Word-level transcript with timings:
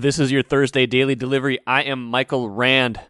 This 0.00 0.18
is 0.18 0.30
your 0.30 0.42
Thursday 0.42 0.84
daily 0.84 1.14
delivery. 1.14 1.58
I 1.66 1.84
am 1.84 2.04
Michael 2.04 2.50
Rand. 2.50 3.00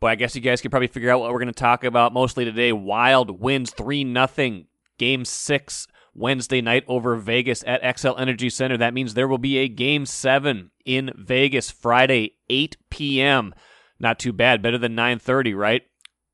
Boy, 0.00 0.08
I 0.08 0.14
guess 0.16 0.34
you 0.34 0.40
guys 0.40 0.60
can 0.60 0.68
probably 0.68 0.88
figure 0.88 1.10
out 1.10 1.20
what 1.20 1.30
we're 1.30 1.38
going 1.38 1.46
to 1.46 1.52
talk 1.52 1.84
about 1.84 2.12
mostly 2.12 2.44
today. 2.44 2.72
Wild 2.72 3.40
wins 3.40 3.70
3 3.70 4.12
0, 4.12 4.64
game 4.98 5.24
six 5.24 5.86
Wednesday 6.12 6.60
night 6.60 6.82
over 6.88 7.14
Vegas 7.14 7.62
at 7.68 7.84
Xcel 7.84 8.18
Energy 8.18 8.50
Center. 8.50 8.76
That 8.76 8.94
means 8.94 9.14
there 9.14 9.28
will 9.28 9.38
be 9.38 9.58
a 9.58 9.68
game 9.68 10.06
seven 10.06 10.72
in 10.84 11.12
Vegas 11.16 11.70
Friday, 11.70 12.34
8 12.50 12.78
p.m. 12.90 13.54
Not 14.00 14.18
too 14.18 14.32
bad. 14.32 14.60
Better 14.60 14.78
than 14.78 14.96
9:30, 14.96 15.56
right? 15.56 15.82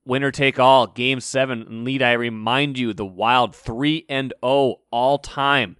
Winner 0.07 0.31
take 0.31 0.59
all, 0.59 0.87
game 0.87 1.21
seven. 1.21 1.61
And 1.61 1.85
lead, 1.85 2.01
I 2.01 2.13
remind 2.13 2.79
you, 2.79 2.95
the 2.95 3.05
Wild 3.05 3.55
3 3.55 4.07
and 4.09 4.33
0 4.43 4.77
all 4.91 5.19
time 5.19 5.77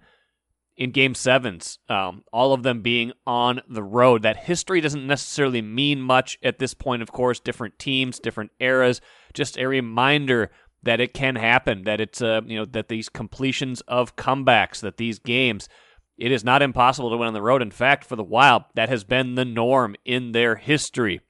in 0.81 0.89
game 0.89 1.13
sevens, 1.13 1.77
um, 1.89 2.23
all 2.33 2.53
of 2.53 2.63
them 2.63 2.81
being 2.81 3.11
on 3.27 3.61
the 3.69 3.83
road. 3.83 4.23
That 4.23 4.35
history 4.35 4.81
doesn't 4.81 5.05
necessarily 5.05 5.61
mean 5.61 6.01
much 6.01 6.39
at 6.41 6.57
this 6.57 6.73
point, 6.73 7.03
of 7.03 7.11
course. 7.11 7.39
Different 7.39 7.77
teams, 7.77 8.17
different 8.17 8.49
eras. 8.59 8.99
Just 9.31 9.59
a 9.59 9.67
reminder 9.67 10.49
that 10.81 10.99
it 10.99 11.13
can 11.13 11.35
happen. 11.35 11.83
That 11.83 12.01
it's 12.01 12.19
uh, 12.19 12.41
you 12.47 12.57
know 12.57 12.65
that 12.65 12.87
these 12.87 13.09
completions 13.09 13.81
of 13.81 14.15
comebacks, 14.15 14.79
that 14.79 14.97
these 14.97 15.19
games, 15.19 15.69
it 16.17 16.31
is 16.31 16.43
not 16.43 16.63
impossible 16.63 17.11
to 17.11 17.17
win 17.17 17.27
on 17.27 17.35
the 17.35 17.43
road. 17.43 17.61
In 17.61 17.69
fact, 17.69 18.03
for 18.03 18.15
the 18.15 18.23
Wild, 18.23 18.63
that 18.73 18.89
has 18.89 19.03
been 19.03 19.35
the 19.35 19.45
norm 19.45 19.95
in 20.03 20.31
their 20.31 20.55
history. 20.55 21.21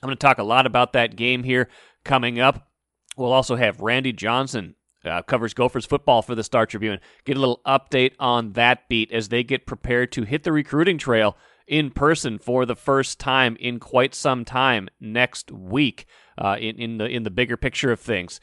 I'm 0.00 0.06
going 0.06 0.16
to 0.16 0.20
talk 0.20 0.38
a 0.38 0.44
lot 0.44 0.64
about 0.64 0.92
that 0.92 1.16
game 1.16 1.42
here 1.42 1.68
coming 2.04 2.38
up. 2.38 2.68
We'll 3.16 3.32
also 3.32 3.56
have 3.56 3.80
Randy 3.80 4.12
Johnson 4.12 4.76
uh, 5.04 5.22
covers 5.22 5.54
Gophers 5.54 5.86
football 5.86 6.22
for 6.22 6.34
the 6.34 6.44
Star 6.44 6.66
Tribune. 6.66 7.00
Get 7.24 7.36
a 7.36 7.40
little 7.40 7.60
update 7.66 8.12
on 8.18 8.52
that 8.52 8.88
beat 8.88 9.10
as 9.12 9.28
they 9.28 9.42
get 9.42 9.66
prepared 9.66 10.12
to 10.12 10.22
hit 10.22 10.44
the 10.44 10.52
recruiting 10.52 10.98
trail 10.98 11.36
in 11.66 11.90
person 11.90 12.38
for 12.38 12.66
the 12.66 12.76
first 12.76 13.18
time 13.18 13.56
in 13.60 13.78
quite 13.78 14.14
some 14.14 14.44
time 14.44 14.88
next 15.00 15.50
week 15.50 16.06
uh, 16.38 16.56
in, 16.58 16.76
in 16.76 16.98
the 16.98 17.06
in 17.06 17.22
the 17.22 17.30
bigger 17.30 17.56
picture 17.56 17.92
of 17.92 18.00
things. 18.00 18.40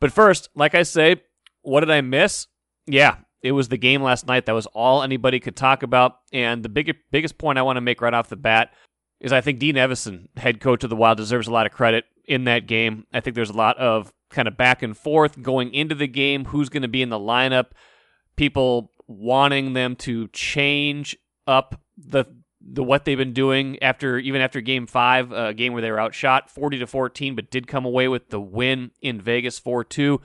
But 0.00 0.12
first, 0.12 0.48
like 0.54 0.74
I 0.74 0.82
say, 0.82 1.22
what 1.62 1.80
did 1.80 1.90
I 1.90 2.00
miss? 2.00 2.46
Yeah, 2.86 3.16
it 3.42 3.52
was 3.52 3.68
the 3.68 3.76
game 3.76 4.02
last 4.02 4.26
night. 4.26 4.46
That 4.46 4.54
was 4.54 4.66
all 4.66 5.02
anybody 5.02 5.40
could 5.40 5.56
talk 5.56 5.82
about. 5.82 6.18
And 6.32 6.62
the 6.62 6.68
big, 6.68 6.94
biggest 7.10 7.38
point 7.38 7.58
I 7.58 7.62
want 7.62 7.76
to 7.76 7.82
make 7.82 8.00
right 8.00 8.14
off 8.14 8.28
the 8.28 8.36
bat 8.36 8.72
is 9.20 9.32
I 9.32 9.40
think 9.40 9.58
Dean 9.58 9.74
Evason, 9.74 10.26
head 10.36 10.60
coach 10.60 10.84
of 10.84 10.90
the 10.90 10.96
Wild, 10.96 11.18
deserves 11.18 11.48
a 11.48 11.52
lot 11.52 11.66
of 11.66 11.72
credit 11.72 12.04
in 12.26 12.44
that 12.44 12.66
game. 12.66 13.06
I 13.12 13.20
think 13.20 13.34
there's 13.34 13.50
a 13.50 13.54
lot 13.54 13.76
of 13.78 14.12
kind 14.30 14.48
of 14.48 14.56
back 14.56 14.82
and 14.82 14.96
forth 14.96 15.42
going 15.42 15.72
into 15.72 15.94
the 15.94 16.06
game. 16.06 16.46
Who's 16.46 16.68
going 16.68 16.82
to 16.82 16.88
be 16.88 17.02
in 17.02 17.08
the 17.08 17.18
lineup? 17.18 17.68
People 18.36 18.92
wanting 19.06 19.72
them 19.72 19.96
to 19.96 20.28
change 20.28 21.16
up 21.46 21.80
the 21.96 22.24
the 22.60 22.82
what 22.82 23.04
they've 23.04 23.16
been 23.16 23.32
doing 23.32 23.82
after 23.82 24.18
even 24.18 24.40
after 24.40 24.60
game 24.60 24.86
five, 24.86 25.32
a 25.32 25.54
game 25.54 25.72
where 25.72 25.82
they 25.82 25.90
were 25.90 26.00
outshot 26.00 26.50
forty 26.50 26.78
to 26.78 26.86
fourteen, 26.86 27.34
but 27.34 27.50
did 27.50 27.66
come 27.66 27.84
away 27.84 28.08
with 28.08 28.30
the 28.30 28.40
win 28.40 28.90
in 29.00 29.20
Vegas 29.20 29.58
four 29.58 29.84
two. 29.84 30.20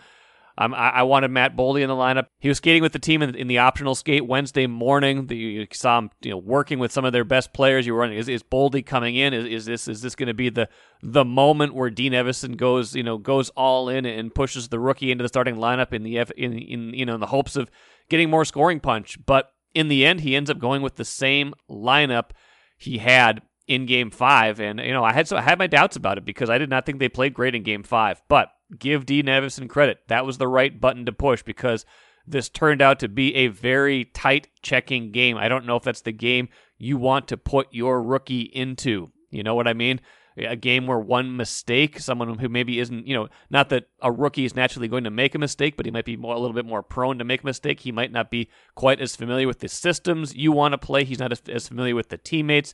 Um, 0.55 0.73
I, 0.75 1.01
wanted 1.01 1.31
Matt 1.31 1.55
Boldy 1.55 1.81
in 1.81 1.87
the 1.89 1.95
lineup. 1.95 2.27
He 2.39 2.47
was 2.47 2.57
skating 2.57 2.83
with 2.83 2.93
the 2.93 2.99
team 2.99 3.23
in, 3.23 3.33
in 3.33 3.47
the 3.47 3.57
optional 3.57 3.95
skate 3.95 4.27
Wednesday 4.27 4.67
morning. 4.67 5.25
The, 5.25 5.35
you 5.35 5.67
saw 5.73 5.97
him, 5.97 6.11
you 6.21 6.29
know, 6.29 6.37
working 6.37 6.77
with 6.77 6.91
some 6.91 7.05
of 7.05 7.11
their 7.11 7.23
best 7.23 7.53
players. 7.53 7.87
You 7.87 7.93
were 7.93 8.01
wondering, 8.01 8.19
is, 8.19 8.29
is 8.29 8.43
Boldy 8.43 8.85
coming 8.85 9.15
in? 9.15 9.33
Is, 9.33 9.45
is 9.45 9.65
this 9.65 9.87
is 9.87 10.01
this 10.01 10.15
going 10.15 10.27
to 10.27 10.33
be 10.33 10.49
the 10.49 10.69
the 11.01 11.25
moment 11.25 11.73
where 11.73 11.89
Dean 11.89 12.13
Evason 12.13 12.55
goes, 12.55 12.95
you 12.95 13.01
know, 13.01 13.17
goes 13.17 13.49
all 13.51 13.89
in 13.89 14.05
and 14.05 14.33
pushes 14.33 14.67
the 14.67 14.79
rookie 14.79 15.11
into 15.11 15.23
the 15.23 15.27
starting 15.27 15.55
lineup 15.55 15.91
in 15.91 16.03
the 16.03 16.17
in 16.37 16.53
in 16.53 16.93
you 16.93 17.05
know 17.05 17.15
in 17.15 17.19
the 17.19 17.27
hopes 17.27 17.55
of 17.55 17.71
getting 18.09 18.29
more 18.29 18.45
scoring 18.45 18.79
punch? 18.79 19.17
But 19.25 19.51
in 19.73 19.87
the 19.87 20.05
end, 20.05 20.21
he 20.21 20.35
ends 20.35 20.51
up 20.51 20.59
going 20.59 20.83
with 20.83 20.97
the 20.97 21.05
same 21.05 21.55
lineup 21.67 22.29
he 22.77 22.99
had 22.99 23.41
in 23.67 23.85
Game 23.85 24.11
Five, 24.11 24.59
and 24.59 24.79
you 24.79 24.91
know, 24.91 25.03
I 25.03 25.13
had 25.13 25.27
so 25.27 25.37
I 25.37 25.41
had 25.41 25.59
my 25.59 25.67
doubts 25.67 25.95
about 25.95 26.17
it 26.17 26.25
because 26.25 26.49
I 26.49 26.57
did 26.57 26.69
not 26.69 26.85
think 26.85 26.99
they 26.99 27.09
played 27.09 27.33
great 27.33 27.55
in 27.55 27.63
Game 27.63 27.83
Five, 27.83 28.21
but 28.27 28.49
give 28.77 29.05
Dean 29.05 29.25
Evason 29.25 29.69
credit. 29.69 29.99
That 30.07 30.25
was 30.25 30.37
the 30.37 30.47
right 30.47 30.79
button 30.79 31.05
to 31.05 31.11
push 31.11 31.43
because 31.43 31.85
this 32.25 32.49
turned 32.49 32.81
out 32.81 32.99
to 32.99 33.07
be 33.07 33.35
a 33.35 33.47
very 33.47 34.05
tight 34.05 34.47
checking 34.61 35.11
game. 35.11 35.37
I 35.37 35.49
don't 35.49 35.65
know 35.65 35.75
if 35.75 35.83
that's 35.83 36.01
the 36.01 36.11
game 36.11 36.49
you 36.77 36.97
want 36.97 37.27
to 37.29 37.37
put 37.37 37.67
your 37.71 38.01
rookie 38.01 38.41
into. 38.41 39.11
You 39.29 39.43
know 39.43 39.55
what 39.55 39.67
I 39.67 39.73
mean? 39.73 39.99
A 40.35 40.55
game 40.55 40.87
where 40.87 40.97
one 40.97 41.37
mistake, 41.37 41.99
someone 41.99 42.39
who 42.39 42.49
maybe 42.49 42.79
isn't, 42.79 43.05
you 43.05 43.13
know, 43.13 43.27
not 43.51 43.69
that 43.69 43.89
a 44.01 44.11
rookie 44.11 44.45
is 44.45 44.55
naturally 44.55 44.87
going 44.87 45.03
to 45.03 45.11
make 45.11 45.35
a 45.35 45.39
mistake, 45.39 45.77
but 45.77 45.85
he 45.85 45.91
might 45.91 46.05
be 46.05 46.17
more, 46.17 46.33
a 46.33 46.39
little 46.39 46.55
bit 46.55 46.65
more 46.65 46.81
prone 46.81 47.19
to 47.19 47.23
make 47.23 47.43
a 47.43 47.45
mistake. 47.45 47.81
He 47.81 47.91
might 47.91 48.11
not 48.11 48.31
be 48.31 48.49
quite 48.73 48.99
as 48.99 49.15
familiar 49.15 49.45
with 49.45 49.59
the 49.59 49.67
systems 49.67 50.33
you 50.33 50.51
want 50.51 50.71
to 50.71 50.79
play. 50.79 51.03
He's 51.03 51.19
not 51.19 51.31
as, 51.31 51.41
as 51.49 51.67
familiar 51.67 51.93
with 51.93 52.09
the 52.09 52.17
teammates 52.17 52.73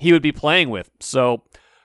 he 0.00 0.12
would 0.12 0.22
be 0.22 0.32
playing 0.32 0.70
with. 0.70 0.90
So, 0.98 1.42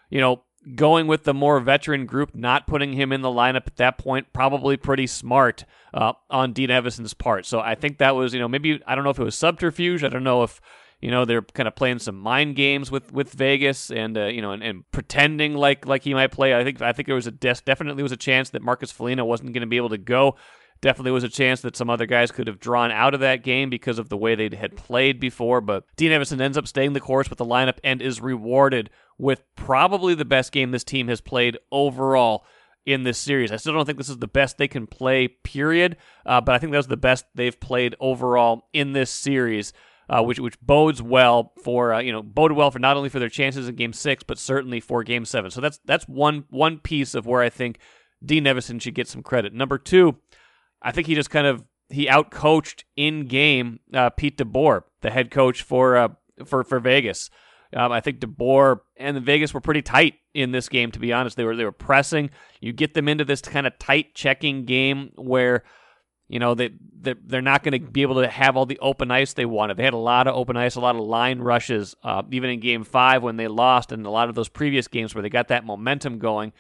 you 0.10 0.22
know, 0.22 0.44
going 0.74 1.06
with 1.06 1.26
the 1.26 1.34
more 1.34 1.60
veteran 1.60 2.06
group, 2.06 2.34
not 2.34 2.66
putting 2.66 2.94
him 2.94 3.12
in 3.12 3.22
the 3.22 3.30
lineup 3.30 3.68
at 3.68 3.76
that 3.76 3.98
point, 3.98 4.32
probably 4.32 4.78
pretty 4.78 5.06
smart 5.06 5.66
uh, 5.94 6.14
on 6.30 6.54
Dean 6.54 6.70
Evason's 6.70 7.14
part. 7.14 7.46
So 7.46 7.60
I 7.60 7.76
think 7.76 7.98
that 7.98 8.16
was, 8.16 8.34
you 8.34 8.40
know, 8.40 8.48
maybe 8.48 8.82
I 8.88 8.96
don't 8.96 9.04
know 9.04 9.10
if 9.10 9.20
it 9.20 9.24
was 9.24 9.38
subterfuge. 9.38 10.04
I 10.04 10.08
don't 10.08 10.24
know 10.24 10.44
if 10.44 10.62
you 11.02 11.12
know 11.12 11.26
they're 11.26 11.42
kind 11.42 11.68
of 11.68 11.76
playing 11.76 12.00
some 12.00 12.18
mind 12.18 12.56
games 12.56 12.90
with 12.90 13.12
with 13.12 13.34
Vegas 13.34 13.92
and 13.92 14.18
uh, 14.18 14.26
you 14.26 14.42
know 14.42 14.52
and, 14.52 14.64
and, 14.64 14.90
pretending 14.92 15.54
like 15.54 15.86
like 15.86 16.04
he 16.04 16.14
might 16.14 16.32
play. 16.32 16.56
I 16.56 16.64
think 16.64 16.82
I 16.82 16.94
think 16.94 17.08
there 17.08 17.16
was 17.16 17.28
a 17.28 17.32
des- 17.32 17.62
definitely 17.66 18.02
was 18.02 18.14
a 18.14 18.18
chance 18.18 18.52
that 18.52 18.62
Marcus 18.62 18.92
Foligno 18.92 19.26
wasn't 19.26 19.52
going 19.52 19.62
to 19.62 19.68
be 19.68 19.78
able 19.78 19.90
to 19.90 19.98
go. 19.98 20.36
Definitely 20.82 21.12
was 21.12 21.24
a 21.24 21.30
chance 21.30 21.62
that 21.62 21.76
some 21.76 21.90
other 21.90 22.06
guys 22.06 22.32
could 22.32 22.48
have 22.48 22.60
drawn 22.60 22.92
out 22.92 23.14
of 23.14 23.20
that 23.22 23.44
game 23.44 23.70
because 23.70 23.98
of 23.98 24.10
the 24.10 24.18
way 24.18 24.36
they 24.36 24.56
had 24.56 24.76
played 24.76 25.20
before. 25.20 25.62
But 25.62 25.86
Dean 25.96 26.12
Evason 26.12 26.42
ends 26.42 26.58
up 26.58 26.68
staying 26.68 26.94
the 26.94 27.00
course 27.00 27.30
with 27.30 27.40
the 27.40 27.46
lineup 27.46 27.78
and 27.84 28.02
is 28.02 28.22
rewarded 28.22 28.90
with 29.18 29.42
probably 29.56 30.14
the 30.14 30.26
best 30.26 30.52
game 30.52 30.72
this 30.72 30.84
team 30.84 31.08
has 31.08 31.22
played 31.22 31.58
overall 31.72 32.46
in 32.86 33.04
this 33.04 33.18
series. 33.18 33.52
I 33.52 33.56
still 33.56 33.74
don't 33.74 33.86
think 33.86 33.98
this 33.98 34.10
is 34.10 34.20
the 34.20 34.28
best 34.28 34.58
they 34.58 34.68
can 34.68 34.86
play, 34.86 35.28
period. 35.28 35.98
Uh, 36.26 36.42
but 36.42 36.54
I 36.54 36.60
think 36.60 36.72
that 36.72 36.78
was 36.78 36.88
the 36.88 36.98
best 36.98 37.26
they've 37.34 37.60
played 37.60 37.96
overall 38.00 38.70
in 38.74 38.94
this 38.94 39.10
series. 39.10 39.74
Uh, 40.08 40.22
which 40.22 40.40
which 40.40 40.60
bodes 40.62 41.02
well 41.02 41.52
for 41.64 41.92
uh, 41.92 42.00
you 42.00 42.12
know 42.12 42.22
boded 42.22 42.56
well 42.56 42.70
for 42.70 42.78
not 42.78 42.96
only 42.96 43.10
for 43.10 43.18
their 43.18 43.28
chances 43.28 43.68
in 43.68 43.74
Game 43.74 43.92
Six, 43.92 44.22
but 44.22 44.38
certainly 44.38 44.80
for 44.80 45.04
Game 45.04 45.26
Seven. 45.26 45.50
So 45.50 45.62
that's 45.62 45.80
that's 45.84 46.08
one 46.08 46.44
one 46.52 46.78
piece 46.78 47.16
of 47.16 47.26
where 47.26 47.42
I 47.42 47.50
think 47.50 47.80
Dean 48.24 48.44
Evason 48.44 48.80
should 48.80 48.94
get 48.94 49.08
some 49.08 49.24
credit. 49.24 49.52
Number 49.52 49.80
two, 49.80 50.18
I 50.86 50.92
think 50.92 51.08
he 51.08 51.16
just 51.16 51.32
kind 51.32 51.48
of 51.48 51.66
he 51.90 52.06
outcoached 52.06 52.84
in 52.96 53.26
game 53.26 53.80
uh, 53.94 54.12
Pete 54.12 54.38
DeBoer, 54.38 54.84
the 55.02 55.10
head 55.10 55.32
coach 55.32 55.64
for 55.64 55.98
uh, 55.98 56.10
for 56.46 56.64
for 56.64 56.80
Vegas. 56.80 57.30
Um, 57.74 57.92
I 57.92 58.00
think 58.00 58.20
DeBoer 58.20 58.80
and 58.96 59.18
the 59.18 59.22
Vegas 59.22 59.54
were 59.54 59.60
pretty 59.60 59.82
tight 59.82 60.14
in 60.34 60.52
this 60.52 60.70
game. 60.70 60.92
To 60.92 61.00
be 61.00 61.12
honest, 61.12 61.36
they 61.36 61.44
were 61.44 61.56
they 61.56 61.66
were 61.66 61.72
pressing. 61.72 62.30
You 62.62 62.72
get 62.72 62.94
them 62.94 63.10
into 63.10 63.26
this 63.26 63.42
kind 63.42 63.66
of 63.66 63.78
tight 63.80 64.14
checking 64.14 64.66
game 64.66 65.12
where 65.16 65.64
you 66.28 66.40
know 66.40 66.54
they 66.54 66.70
they're 67.02 67.42
not 67.42 67.64
going 67.64 67.80
to 67.80 67.92
be 67.92 68.04
able 68.04 68.22
to 68.22 68.28
have 68.28 68.56
all 68.56 68.68
the 68.68 68.80
open 68.80 69.10
ice 69.10 69.34
they 69.34 69.46
wanted. 69.46 69.78
They 69.78 69.84
had 69.84 69.94
a 69.94 69.98
lot 69.98 70.28
of 70.28 70.36
open 70.36 70.56
ice, 70.56 70.76
a 70.76 70.82
lot 70.82 70.96
of 70.96 71.02
line 71.02 71.40
rushes, 71.40 71.96
uh, 72.04 72.22
even 72.32 72.52
in 72.52 72.60
Game 72.60 72.84
Five 72.84 73.24
when 73.24 73.38
they 73.38 73.48
lost, 73.48 73.92
and 73.92 74.06
a 74.06 74.12
lot 74.12 74.30
of 74.30 74.36
those 74.36 74.50
previous 74.50 74.88
games 74.88 75.16
where 75.16 75.24
they 75.24 75.30
got 75.30 75.48
that 75.48 75.66
momentum 75.66 76.20
going, 76.20 76.54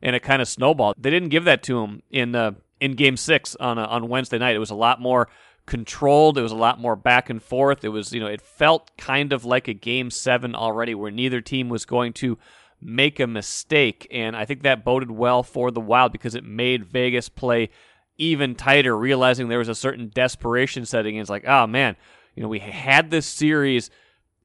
and 0.00 0.14
it 0.14 0.20
kind 0.20 0.40
of 0.40 0.46
snowballed. 0.46 0.94
They 0.98 1.10
didn't 1.10 1.30
give 1.30 1.44
that 1.44 1.64
to 1.64 1.80
them 1.80 2.02
in 2.10 2.34
uh, 2.34 2.52
in 2.82 2.96
Game 2.96 3.16
Six 3.16 3.54
on 3.56 3.78
uh, 3.78 3.86
on 3.86 4.08
Wednesday 4.08 4.38
night. 4.38 4.56
It 4.56 4.58
was 4.58 4.70
a 4.70 4.74
lot 4.74 5.00
more 5.00 5.28
controlled. 5.66 6.36
It 6.36 6.42
was 6.42 6.50
a 6.50 6.56
lot 6.56 6.80
more 6.80 6.96
back 6.96 7.30
and 7.30 7.40
forth. 7.40 7.84
It 7.84 7.90
was 7.90 8.12
you 8.12 8.18
know 8.18 8.26
it 8.26 8.42
felt 8.42 8.90
kind 8.98 9.32
of 9.32 9.44
like 9.44 9.68
a 9.68 9.72
Game 9.72 10.10
Seven 10.10 10.56
already, 10.56 10.94
where 10.94 11.12
neither 11.12 11.40
team 11.40 11.68
was 11.68 11.86
going 11.86 12.12
to 12.14 12.36
make 12.80 13.20
a 13.20 13.28
mistake, 13.28 14.08
and 14.10 14.36
I 14.36 14.44
think 14.44 14.62
that 14.62 14.84
boded 14.84 15.12
well 15.12 15.44
for 15.44 15.70
the 15.70 15.80
Wild 15.80 16.10
because 16.10 16.34
it 16.34 16.44
made 16.44 16.84
Vegas 16.84 17.28
play 17.28 17.70
even 18.18 18.56
tighter, 18.56 18.96
realizing 18.96 19.46
there 19.46 19.58
was 19.58 19.68
a 19.68 19.74
certain 19.74 20.10
desperation 20.12 20.84
setting. 20.84 21.16
It's 21.16 21.30
like, 21.30 21.46
oh 21.46 21.68
man, 21.68 21.94
you 22.34 22.42
know, 22.42 22.48
we 22.48 22.58
had 22.58 23.12
this 23.12 23.26
series 23.26 23.90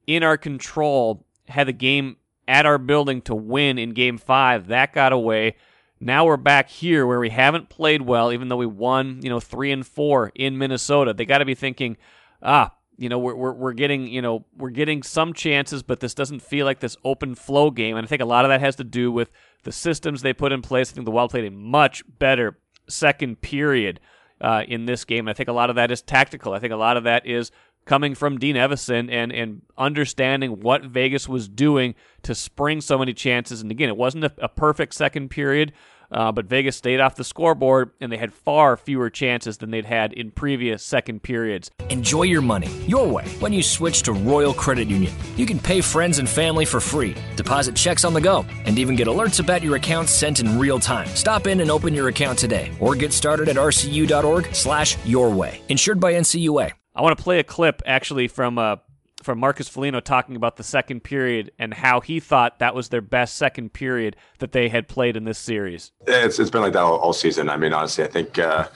in 0.06 0.22
our 0.22 0.38
control, 0.38 1.26
had 1.48 1.68
the 1.68 1.74
game 1.74 2.18
at 2.48 2.68
our 2.68 2.78
building 2.78 3.24
to 3.24 3.34
win 3.34 3.80
in 3.80 3.96
game 3.96 4.20
five. 4.20 4.68
That 4.68 4.94
got 4.94 5.12
away. 5.12 5.56
Now 6.00 6.26
we're 6.26 6.38
back 6.38 6.70
here 6.70 7.08
where 7.08 7.20
we 7.20 7.30
haven't 7.30 7.70
played 7.70 8.04
well, 8.04 8.32
even 8.32 8.50
though 8.50 8.58
we 8.58 8.66
won, 8.66 9.20
you 9.24 9.30
know, 9.30 9.40
three 9.40 9.72
and 9.72 9.86
four 9.86 10.32
in 10.36 10.58
Minnesota. 10.58 11.14
They 11.14 11.26
got 11.26 11.40
to 11.40 11.46
be 11.46 11.56
thinking, 11.56 11.98
ah, 12.44 12.74
you 12.98 13.10
know, 13.10 13.18
we're, 13.20 13.36
we're, 13.36 13.54
we're 13.54 13.74
getting, 13.74 14.08
you 14.08 14.22
know, 14.22 14.46
we're 14.56 14.70
getting 14.70 15.04
some 15.04 15.34
chances, 15.34 15.84
but 15.84 16.00
this 16.00 16.14
doesn't 16.14 16.42
feel 16.42 16.66
like 16.66 16.80
this 16.80 16.98
open 17.04 17.36
flow 17.36 17.72
game. 17.72 17.98
And 17.98 18.06
I 18.06 18.08
think 18.08 18.22
a 18.22 18.26
lot 18.26 18.46
of 18.46 18.50
that 18.50 18.60
has 18.60 18.76
to 18.78 18.84
do 18.84 19.12
with 19.12 19.32
the 19.64 19.72
systems 19.72 20.22
they 20.22 20.34
put 20.34 20.52
in 20.52 20.62
place. 20.62 20.92
I 20.92 20.96
think 20.96 21.06
the 21.06 21.12
Wild 21.12 21.32
played 21.32 21.46
a 21.46 21.52
much 21.52 22.04
better 22.20 22.60
second 22.88 23.42
period 23.42 24.00
uh, 24.42 24.64
in 24.68 24.86
this 24.86 25.04
game. 25.06 25.28
And 25.28 25.30
I 25.30 25.34
think 25.34 25.50
a 25.50 25.54
lot 25.54 25.70
of 25.70 25.76
that 25.78 25.92
is 25.92 26.02
tactical. 26.02 26.54
I 26.54 26.60
think 26.60 26.74
a 26.74 26.78
lot 26.78 26.98
of 26.98 27.04
that 27.06 27.26
is 27.26 27.52
coming 27.88 28.14
from 28.14 28.38
Dean 28.38 28.56
Evason 28.56 29.12
and 29.12 29.32
and 29.32 29.64
understanding 29.78 30.60
what 30.60 30.84
Vegas 30.84 31.28
was 31.28 31.48
doing 31.48 31.96
to 32.22 32.36
spring 32.36 32.82
so 32.82 33.00
many 33.00 33.14
chances. 33.14 33.62
And 33.62 33.72
again, 33.72 33.90
it 33.90 33.98
wasn't 33.98 34.26
a, 34.26 34.32
a 34.40 34.50
perfect 34.50 34.94
second 34.94 35.30
period, 35.30 35.74
uh, 36.12 36.32
but 36.32 36.46
Vegas 36.46 36.76
stayed 36.76 37.00
off 37.00 37.16
the 37.16 37.24
scoreboard, 37.24 37.92
and 38.00 38.12
they 38.12 38.18
had 38.18 38.34
far 38.34 38.78
fewer 38.78 39.10
chances 39.10 39.58
than 39.58 39.72
they'd 39.72 39.86
had 39.86 40.14
in 40.14 40.32
previous 40.32 40.84
second 40.84 41.24
periods. 41.24 41.72
Enjoy 41.90 42.24
your 42.24 42.42
money 42.42 42.68
your 42.88 43.08
way 43.08 43.28
when 43.40 43.54
you 43.54 43.64
switch 43.64 44.04
to 44.04 44.14
Royal 44.14 44.54
Credit 44.54 44.88
Union. 44.88 45.14
You 45.36 45.46
can 45.46 45.60
pay 45.60 45.82
friends 45.82 46.20
and 46.20 46.30
family 46.30 46.66
for 46.66 46.80
free, 46.80 47.16
deposit 47.36 47.76
checks 47.76 48.06
on 48.06 48.14
the 48.14 48.22
go, 48.22 48.46
and 48.66 48.78
even 48.78 48.96
get 48.96 49.08
alerts 49.08 49.40
about 49.40 49.64
your 49.64 49.76
account 49.76 50.10
sent 50.10 50.40
in 50.40 50.60
real 50.60 50.80
time. 50.80 51.08
Stop 51.10 51.48
in 51.48 51.62
and 51.62 51.72
open 51.72 51.94
your 51.94 52.10
account 52.10 52.38
today, 52.38 52.72
or 52.80 52.96
get 52.96 53.14
started 53.14 53.50
at 53.50 53.56
rcu.org/slash 53.56 54.98
your 55.06 55.30
way. 55.30 55.62
Insured 55.70 56.00
by 56.00 56.14
NCUA. 56.14 56.77
I 56.98 57.04
want 57.04 57.16
to 57.16 57.24
play 57.24 57.38
a 57.38 57.44
clip 57.44 57.84
actually 57.86 58.28
from 58.28 58.58
uh, 58.58 58.78
from 59.22 59.40
Marcus 59.40 59.70
Foligno 59.70 60.00
talking 60.00 60.36
about 60.36 60.58
the 60.58 60.64
second 60.64 61.04
period 61.04 61.52
and 61.60 61.72
how 61.72 62.02
he 62.02 62.20
thought 62.20 62.58
that 62.58 62.74
was 62.74 62.90
their 62.90 63.02
best 63.02 63.36
second 63.36 63.72
period 63.72 64.16
that 64.40 64.52
they 64.52 64.68
had 64.68 64.88
played 64.88 65.16
in 65.16 65.24
this 65.24 65.38
series. 65.38 65.92
It's 66.08 66.40
it's 66.40 66.50
been 66.50 66.62
like 66.62 66.74
that 66.74 66.82
all, 66.82 66.98
all 66.98 67.14
season. 67.14 67.50
I 67.50 67.58
mean, 67.58 67.72
honestly, 67.72 68.04
I 68.04 68.08
think 68.08 68.40
uh, 68.40 68.68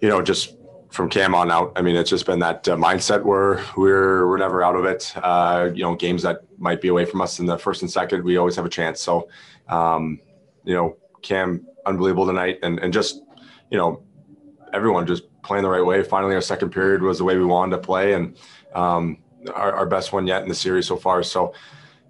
you 0.00 0.08
know 0.08 0.22
just 0.22 0.56
from 0.90 1.08
Cam 1.08 1.36
on 1.36 1.52
out. 1.52 1.72
I 1.76 1.82
mean, 1.82 1.94
it's 1.94 2.10
just 2.10 2.26
been 2.26 2.40
that 2.40 2.66
uh, 2.66 2.76
mindset 2.76 3.22
where 3.22 3.64
we're 3.76 4.26
we're 4.26 4.38
never 4.38 4.64
out 4.64 4.74
of 4.74 4.84
it. 4.84 5.12
Uh, 5.14 5.70
you 5.72 5.84
know, 5.84 5.94
games 5.94 6.22
that 6.22 6.40
might 6.58 6.80
be 6.80 6.88
away 6.88 7.04
from 7.04 7.20
us 7.20 7.38
in 7.38 7.46
the 7.46 7.56
first 7.56 7.82
and 7.82 7.90
second, 7.90 8.24
we 8.24 8.38
always 8.38 8.56
have 8.56 8.66
a 8.66 8.70
chance. 8.70 9.00
So, 9.00 9.28
um, 9.68 10.18
you 10.64 10.74
know, 10.74 10.96
Cam 11.22 11.64
unbelievable 11.86 12.26
tonight, 12.26 12.58
and 12.64 12.80
and 12.80 12.92
just 12.92 13.22
you 13.70 13.78
know, 13.78 14.02
everyone 14.72 15.06
just 15.06 15.22
playing 15.46 15.62
the 15.62 15.70
right 15.70 15.84
way. 15.84 16.02
Finally, 16.02 16.34
our 16.34 16.40
second 16.40 16.70
period 16.70 17.02
was 17.02 17.18
the 17.18 17.24
way 17.24 17.36
we 17.36 17.44
wanted 17.44 17.76
to 17.76 17.82
play, 17.82 18.14
and 18.14 18.36
um, 18.74 19.18
our, 19.54 19.72
our, 19.72 19.86
best 19.86 20.12
one 20.12 20.26
yet 20.26 20.42
in 20.42 20.48
the 20.48 20.54
series 20.54 20.86
so 20.86 20.96
far. 20.96 21.22
So, 21.22 21.54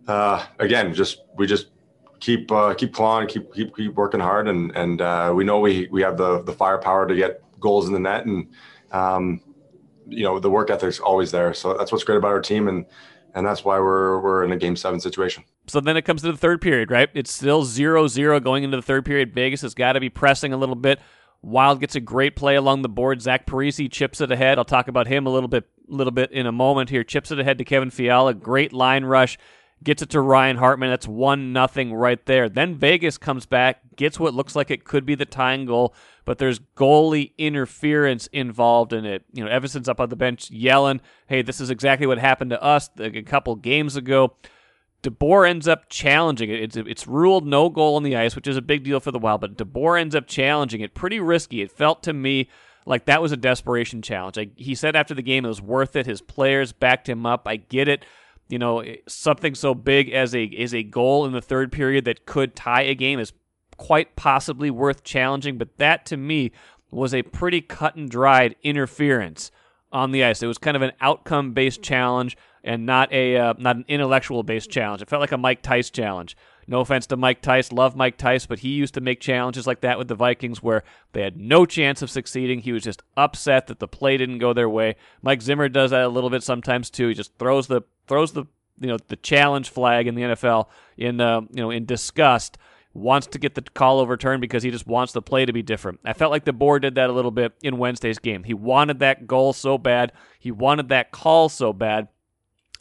uh, 0.08 0.44
again, 0.58 0.94
just 0.94 1.22
we 1.36 1.46
just 1.46 1.68
keep 2.20 2.50
uh, 2.50 2.74
keep 2.74 2.92
clawing, 2.92 3.28
keep 3.28 3.52
keep 3.54 3.76
keep 3.76 3.94
working 3.94 4.20
hard, 4.20 4.48
and 4.48 4.74
and 4.74 5.00
uh, 5.00 5.32
we 5.34 5.44
know 5.44 5.60
we 5.60 5.88
we 5.90 6.02
have 6.02 6.16
the 6.16 6.42
the 6.42 6.52
firepower 6.52 7.06
to 7.06 7.14
get 7.14 7.42
goals 7.60 7.86
in 7.86 7.92
the 7.92 8.00
net, 8.00 8.26
and 8.26 8.48
um, 8.90 9.40
you 10.08 10.22
know 10.22 10.38
the 10.38 10.50
work 10.50 10.70
ethic's 10.70 10.98
always 10.98 11.30
there. 11.30 11.52
So 11.54 11.76
that's 11.76 11.92
what's 11.92 12.04
great 12.04 12.16
about 12.16 12.32
our 12.32 12.40
team, 12.40 12.68
and 12.68 12.86
and 13.34 13.46
that's 13.46 13.64
why 13.64 13.78
we're 13.78 14.18
we're 14.20 14.44
in 14.44 14.52
a 14.52 14.56
game 14.56 14.76
seven 14.76 14.98
situation. 14.98 15.44
So 15.66 15.80
then 15.80 15.96
it 15.96 16.02
comes 16.02 16.22
to 16.22 16.32
the 16.32 16.38
third 16.38 16.60
period, 16.60 16.90
right? 16.90 17.10
It's 17.12 17.32
still 17.32 17.64
0-0 17.64 18.42
going 18.44 18.62
into 18.62 18.76
the 18.76 18.82
third 18.82 19.04
period. 19.04 19.34
Vegas 19.34 19.62
has 19.62 19.74
got 19.74 19.94
to 19.94 20.00
be 20.00 20.08
pressing 20.08 20.52
a 20.52 20.56
little 20.56 20.76
bit. 20.76 21.00
Wild 21.42 21.80
gets 21.80 21.94
a 21.94 22.00
great 22.00 22.34
play 22.36 22.56
along 22.56 22.82
the 22.82 22.88
board. 22.88 23.22
Zach 23.22 23.46
Parise 23.46 23.90
chips 23.90 24.20
it 24.20 24.32
ahead. 24.32 24.58
I'll 24.58 24.64
talk 24.64 24.88
about 24.88 25.06
him 25.06 25.26
a 25.26 25.30
little 25.30 25.48
bit, 25.48 25.68
little 25.86 26.10
bit 26.10 26.32
in 26.32 26.46
a 26.46 26.52
moment 26.52 26.90
here. 26.90 27.04
Chips 27.04 27.30
it 27.30 27.38
ahead 27.38 27.58
to 27.58 27.64
Kevin 27.64 27.90
Fiala. 27.90 28.34
Great 28.34 28.72
line 28.72 29.04
rush. 29.04 29.38
Gets 29.84 30.02
it 30.02 30.10
to 30.10 30.20
Ryan 30.22 30.56
Hartman. 30.56 30.88
That's 30.88 31.06
one 31.06 31.52
nothing 31.52 31.92
right 31.92 32.24
there. 32.24 32.48
Then 32.48 32.74
Vegas 32.74 33.18
comes 33.18 33.44
back, 33.44 33.80
gets 33.94 34.18
what 34.18 34.32
looks 34.32 34.56
like 34.56 34.70
it 34.70 34.84
could 34.84 35.04
be 35.04 35.14
the 35.14 35.26
tying 35.26 35.66
goal, 35.66 35.94
but 36.24 36.38
there's 36.38 36.58
goalie 36.58 37.32
interference 37.36 38.26
involved 38.28 38.94
in 38.94 39.04
it. 39.04 39.24
You 39.34 39.44
know, 39.44 39.50
Evason's 39.50 39.88
up 39.88 40.00
on 40.00 40.08
the 40.08 40.16
bench 40.16 40.50
yelling, 40.50 41.02
"Hey, 41.26 41.42
this 41.42 41.60
is 41.60 41.68
exactly 41.68 42.06
what 42.06 42.18
happened 42.18 42.50
to 42.50 42.62
us 42.62 42.88
a 42.98 43.22
couple 43.22 43.54
games 43.54 43.96
ago." 43.96 44.34
DeBoer 45.06 45.48
ends 45.48 45.68
up 45.68 45.88
challenging 45.88 46.50
it. 46.50 46.60
It's, 46.60 46.76
it's 46.76 47.06
ruled 47.06 47.46
no 47.46 47.68
goal 47.68 47.94
on 47.94 48.02
the 48.02 48.16
ice, 48.16 48.34
which 48.34 48.48
is 48.48 48.56
a 48.56 48.62
big 48.62 48.82
deal 48.82 48.98
for 48.98 49.12
the 49.12 49.18
Wild, 49.18 49.40
but 49.40 49.56
DeBoer 49.56 50.00
ends 50.00 50.16
up 50.16 50.26
challenging 50.26 50.80
it. 50.80 50.94
Pretty 50.94 51.20
risky. 51.20 51.62
It 51.62 51.70
felt 51.70 52.02
to 52.02 52.12
me 52.12 52.48
like 52.86 53.04
that 53.04 53.22
was 53.22 53.30
a 53.30 53.36
desperation 53.36 54.02
challenge. 54.02 54.36
I, 54.36 54.48
he 54.56 54.74
said 54.74 54.96
after 54.96 55.14
the 55.14 55.22
game 55.22 55.44
it 55.44 55.48
was 55.48 55.62
worth 55.62 55.94
it. 55.94 56.06
His 56.06 56.20
players 56.20 56.72
backed 56.72 57.08
him 57.08 57.24
up. 57.24 57.46
I 57.46 57.56
get 57.56 57.88
it. 57.88 58.04
You 58.48 58.58
know, 58.58 58.84
something 59.06 59.54
so 59.54 59.74
big 59.74 60.10
as 60.10 60.34
a 60.34 60.44
is 60.44 60.74
a 60.74 60.82
goal 60.82 61.24
in 61.24 61.32
the 61.32 61.40
third 61.40 61.70
period 61.72 62.04
that 62.04 62.26
could 62.26 62.56
tie 62.56 62.82
a 62.82 62.94
game 62.94 63.18
is 63.18 63.32
quite 63.76 64.16
possibly 64.16 64.70
worth 64.70 65.04
challenging, 65.04 65.58
but 65.58 65.78
that 65.78 66.06
to 66.06 66.16
me 66.16 66.52
was 66.90 67.12
a 67.14 67.22
pretty 67.22 67.60
cut 67.60 67.96
and 67.96 68.08
dried 68.08 68.56
interference 68.62 69.50
on 69.92 70.12
the 70.12 70.24
ice. 70.24 70.42
It 70.42 70.46
was 70.46 70.58
kind 70.58 70.76
of 70.76 70.82
an 70.82 70.92
outcome 71.00 71.52
based 71.52 71.82
challenge 71.82 72.36
and 72.66 72.84
not 72.84 73.10
a 73.12 73.36
uh, 73.36 73.54
not 73.58 73.76
an 73.76 73.84
intellectual 73.88 74.42
based 74.42 74.70
challenge. 74.70 75.00
It 75.00 75.08
felt 75.08 75.20
like 75.20 75.32
a 75.32 75.38
Mike 75.38 75.62
Tice 75.62 75.88
challenge. 75.88 76.36
No 76.68 76.80
offense 76.80 77.06
to 77.06 77.16
Mike 77.16 77.42
Tice, 77.42 77.70
love 77.70 77.94
Mike 77.94 78.18
Tice, 78.18 78.44
but 78.44 78.58
he 78.58 78.70
used 78.70 78.94
to 78.94 79.00
make 79.00 79.20
challenges 79.20 79.68
like 79.68 79.82
that 79.82 79.98
with 79.98 80.08
the 80.08 80.16
Vikings 80.16 80.62
where 80.62 80.82
they 81.12 81.22
had 81.22 81.36
no 81.36 81.64
chance 81.64 82.02
of 82.02 82.10
succeeding. 82.10 82.58
He 82.58 82.72
was 82.72 82.82
just 82.82 83.02
upset 83.16 83.68
that 83.68 83.78
the 83.78 83.86
play 83.86 84.16
didn't 84.16 84.38
go 84.38 84.52
their 84.52 84.68
way. 84.68 84.96
Mike 85.22 85.42
Zimmer 85.42 85.68
does 85.68 85.92
that 85.92 86.02
a 86.02 86.08
little 86.08 86.28
bit 86.28 86.42
sometimes 86.42 86.90
too. 86.90 87.08
He 87.08 87.14
just 87.14 87.38
throws 87.38 87.68
the 87.68 87.82
throws 88.08 88.32
the 88.32 88.44
you 88.80 88.88
know 88.88 88.98
the 89.08 89.16
challenge 89.16 89.70
flag 89.70 90.08
in 90.08 90.16
the 90.16 90.22
NFL 90.22 90.66
in 90.96 91.20
uh, 91.20 91.42
you 91.52 91.62
know 91.62 91.70
in 91.70 91.86
disgust 91.86 92.58
wants 92.92 93.26
to 93.26 93.38
get 93.38 93.54
the 93.54 93.60
call 93.62 94.00
overturned 94.00 94.40
because 94.40 94.62
he 94.62 94.70
just 94.70 94.86
wants 94.86 95.12
the 95.12 95.20
play 95.20 95.44
to 95.44 95.52
be 95.52 95.62
different. 95.62 96.00
I 96.04 96.14
felt 96.14 96.32
like 96.32 96.46
DeBoer 96.46 96.80
did 96.80 96.94
that 96.94 97.10
a 97.10 97.12
little 97.12 97.30
bit 97.30 97.52
in 97.62 97.76
Wednesday's 97.76 98.18
game. 98.18 98.42
He 98.42 98.54
wanted 98.54 99.00
that 99.00 99.26
goal 99.26 99.52
so 99.52 99.76
bad. 99.76 100.12
He 100.38 100.50
wanted 100.50 100.88
that 100.88 101.10
call 101.10 101.50
so 101.50 101.74
bad 101.74 102.08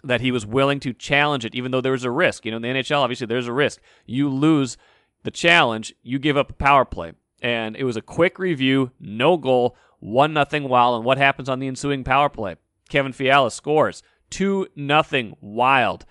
that 0.05 0.21
he 0.21 0.31
was 0.31 0.45
willing 0.45 0.79
to 0.81 0.93
challenge 0.93 1.45
it, 1.45 1.55
even 1.55 1.71
though 1.71 1.81
there 1.81 1.91
was 1.91 2.03
a 2.03 2.11
risk. 2.11 2.45
You 2.45 2.51
know, 2.51 2.57
in 2.57 2.63
the 2.63 2.69
NHL, 2.69 2.99
obviously, 2.99 3.27
there's 3.27 3.47
a 3.47 3.53
risk. 3.53 3.81
You 4.05 4.29
lose 4.29 4.77
the 5.23 5.31
challenge, 5.31 5.93
you 6.03 6.19
give 6.19 6.37
up 6.37 6.51
a 6.51 6.53
power 6.53 6.85
play. 6.85 7.13
And 7.41 7.75
it 7.75 7.83
was 7.83 7.97
a 7.97 8.01
quick 8.01 8.39
review, 8.39 8.91
no 8.99 9.37
goal, 9.37 9.75
one 9.99 10.33
nothing 10.33 10.69
Wild. 10.69 10.95
And 10.95 11.05
what 11.05 11.17
happens 11.17 11.49
on 11.49 11.59
the 11.59 11.67
ensuing 11.67 12.03
power 12.03 12.29
play? 12.29 12.55
Kevin 12.89 13.11
Fiala 13.11 13.51
scores 13.51 14.03
two 14.29 14.67
nothing 14.75 15.35
Wild 15.41 16.05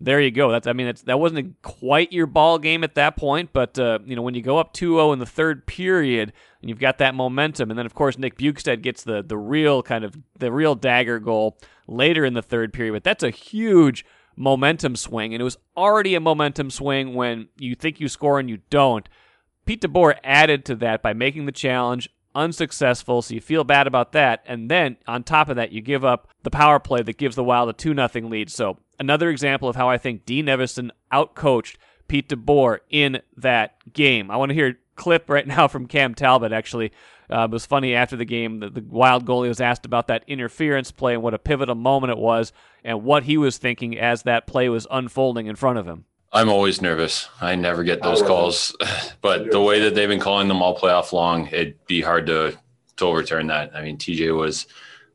there 0.00 0.20
you 0.20 0.30
go. 0.30 0.50
That's 0.50 0.66
I 0.66 0.72
mean 0.72 0.92
that 1.04 1.18
wasn't 1.18 1.60
quite 1.62 2.12
your 2.12 2.26
ball 2.26 2.58
game 2.58 2.84
at 2.84 2.94
that 2.96 3.16
point, 3.16 3.50
but 3.52 3.78
uh, 3.78 3.98
you 4.04 4.14
know 4.14 4.22
when 4.22 4.34
you 4.34 4.42
go 4.42 4.58
up 4.58 4.74
2-0 4.74 5.14
in 5.14 5.18
the 5.18 5.26
third 5.26 5.66
period 5.66 6.32
and 6.60 6.68
you've 6.68 6.78
got 6.78 6.98
that 6.98 7.14
momentum, 7.14 7.70
and 7.70 7.78
then 7.78 7.86
of 7.86 7.94
course 7.94 8.18
Nick 8.18 8.36
Bjugstad 8.36 8.82
gets 8.82 9.02
the 9.02 9.22
the 9.22 9.38
real 9.38 9.82
kind 9.82 10.04
of 10.04 10.16
the 10.38 10.52
real 10.52 10.74
dagger 10.74 11.18
goal 11.18 11.58
later 11.86 12.24
in 12.24 12.34
the 12.34 12.42
third 12.42 12.72
period. 12.72 12.92
But 12.92 13.04
that's 13.04 13.22
a 13.22 13.30
huge 13.30 14.04
momentum 14.36 14.96
swing, 14.96 15.32
and 15.32 15.40
it 15.40 15.44
was 15.44 15.56
already 15.76 16.14
a 16.14 16.20
momentum 16.20 16.70
swing 16.70 17.14
when 17.14 17.48
you 17.56 17.74
think 17.74 17.98
you 17.98 18.08
score 18.08 18.38
and 18.38 18.50
you 18.50 18.58
don't. 18.68 19.08
Pete 19.64 19.80
DeBoer 19.80 20.18
added 20.22 20.64
to 20.66 20.76
that 20.76 21.02
by 21.02 21.12
making 21.12 21.46
the 21.46 21.52
challenge 21.52 22.08
unsuccessful, 22.36 23.22
so 23.22 23.34
you 23.34 23.40
feel 23.40 23.64
bad 23.64 23.86
about 23.86 24.12
that. 24.12 24.44
And 24.46 24.70
then 24.70 24.98
on 25.08 25.24
top 25.24 25.48
of 25.48 25.56
that, 25.56 25.72
you 25.72 25.80
give 25.80 26.04
up 26.04 26.28
the 26.42 26.50
power 26.50 26.78
play 26.78 27.02
that 27.02 27.16
gives 27.16 27.34
the 27.34 27.42
Wild 27.42 27.70
a 27.70 27.72
2 27.72 27.94
0 27.94 28.28
lead. 28.28 28.50
So 28.50 28.78
another 28.98 29.30
example 29.30 29.68
of 29.68 29.76
how 29.76 29.88
I 29.88 29.98
think 29.98 30.24
Dean 30.24 30.46
Evason 30.46 30.90
outcoached 31.12 31.76
Pete 32.08 32.28
DeBoer 32.28 32.78
in 32.90 33.20
that 33.36 33.76
game. 33.92 34.30
I 34.30 34.36
want 34.36 34.50
to 34.50 34.54
hear 34.54 34.68
a 34.68 34.74
clip 34.94 35.28
right 35.28 35.46
now 35.56 35.68
from 35.68 35.86
Cam 35.86 36.14
Talbot, 36.14 36.52
actually. 36.52 36.92
Uh, 37.28 37.44
it 37.44 37.50
was 37.50 37.66
funny 37.66 37.94
after 37.94 38.16
the 38.16 38.24
game. 38.24 38.60
that 38.60 38.74
the 38.74 38.84
Wild 38.88 39.26
goalie 39.26 39.48
was 39.48 39.60
asked 39.60 39.84
about 39.84 40.06
that 40.06 40.24
interference 40.28 40.92
play 40.92 41.14
and 41.14 41.22
what 41.22 41.34
a 41.34 41.38
pivotal 41.38 41.74
moment 41.74 42.12
it 42.12 42.18
was, 42.18 42.52
and 42.84 43.02
what 43.02 43.24
he 43.24 43.36
was 43.36 43.58
thinking 43.58 43.98
as 43.98 44.22
that 44.22 44.46
play 44.46 44.68
was 44.68 44.86
unfolding 44.90 45.46
in 45.46 45.56
front 45.56 45.78
of 45.78 45.86
him. 45.86 46.04
I'm 46.32 46.48
always 46.48 46.82
nervous. 46.82 47.28
I 47.40 47.54
never 47.54 47.82
get 47.82 48.02
those 48.02 48.22
calls, 48.22 48.76
but 49.22 49.50
the 49.50 49.60
way 49.60 49.80
that 49.80 49.94
they've 49.94 50.08
been 50.08 50.20
calling 50.20 50.48
them 50.48 50.62
all 50.62 50.76
playoff 50.76 51.12
long, 51.12 51.46
it'd 51.48 51.84
be 51.86 52.00
hard 52.00 52.26
to 52.26 52.56
to 52.96 53.04
overturn 53.04 53.48
that. 53.48 53.74
I 53.74 53.82
mean, 53.82 53.98
TJ 53.98 54.36
was 54.36 54.66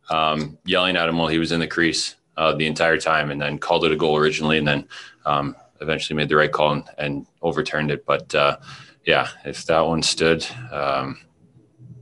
um, 0.10 0.58
yelling 0.66 0.96
at 0.96 1.10
him 1.10 1.18
while 1.18 1.28
he 1.28 1.40
was 1.40 1.52
in 1.52 1.60
the 1.60 1.68
crease 1.68 2.16
uh, 2.42 2.56
the 2.56 2.66
entire 2.66 2.98
time, 2.98 3.30
and 3.30 3.40
then 3.40 3.60
called 3.60 3.86
it 3.86 3.92
a 3.92 3.96
goal 3.96 4.18
originally, 4.18 4.58
and 4.58 4.68
then 4.68 4.88
um, 5.26 5.56
eventually 5.80 6.18
made 6.18 6.28
the 6.28 6.36
right 6.36 6.52
call 6.52 6.72
and, 6.72 6.84
and 6.98 7.28
overturned 7.44 7.92
it. 7.92 8.04
But 8.04 8.34
uh, 8.34 8.58
yeah, 9.06 9.28
if 9.46 9.66
that 9.68 9.82
one 9.82 10.02
stood, 10.02 10.44
um, 10.72 11.20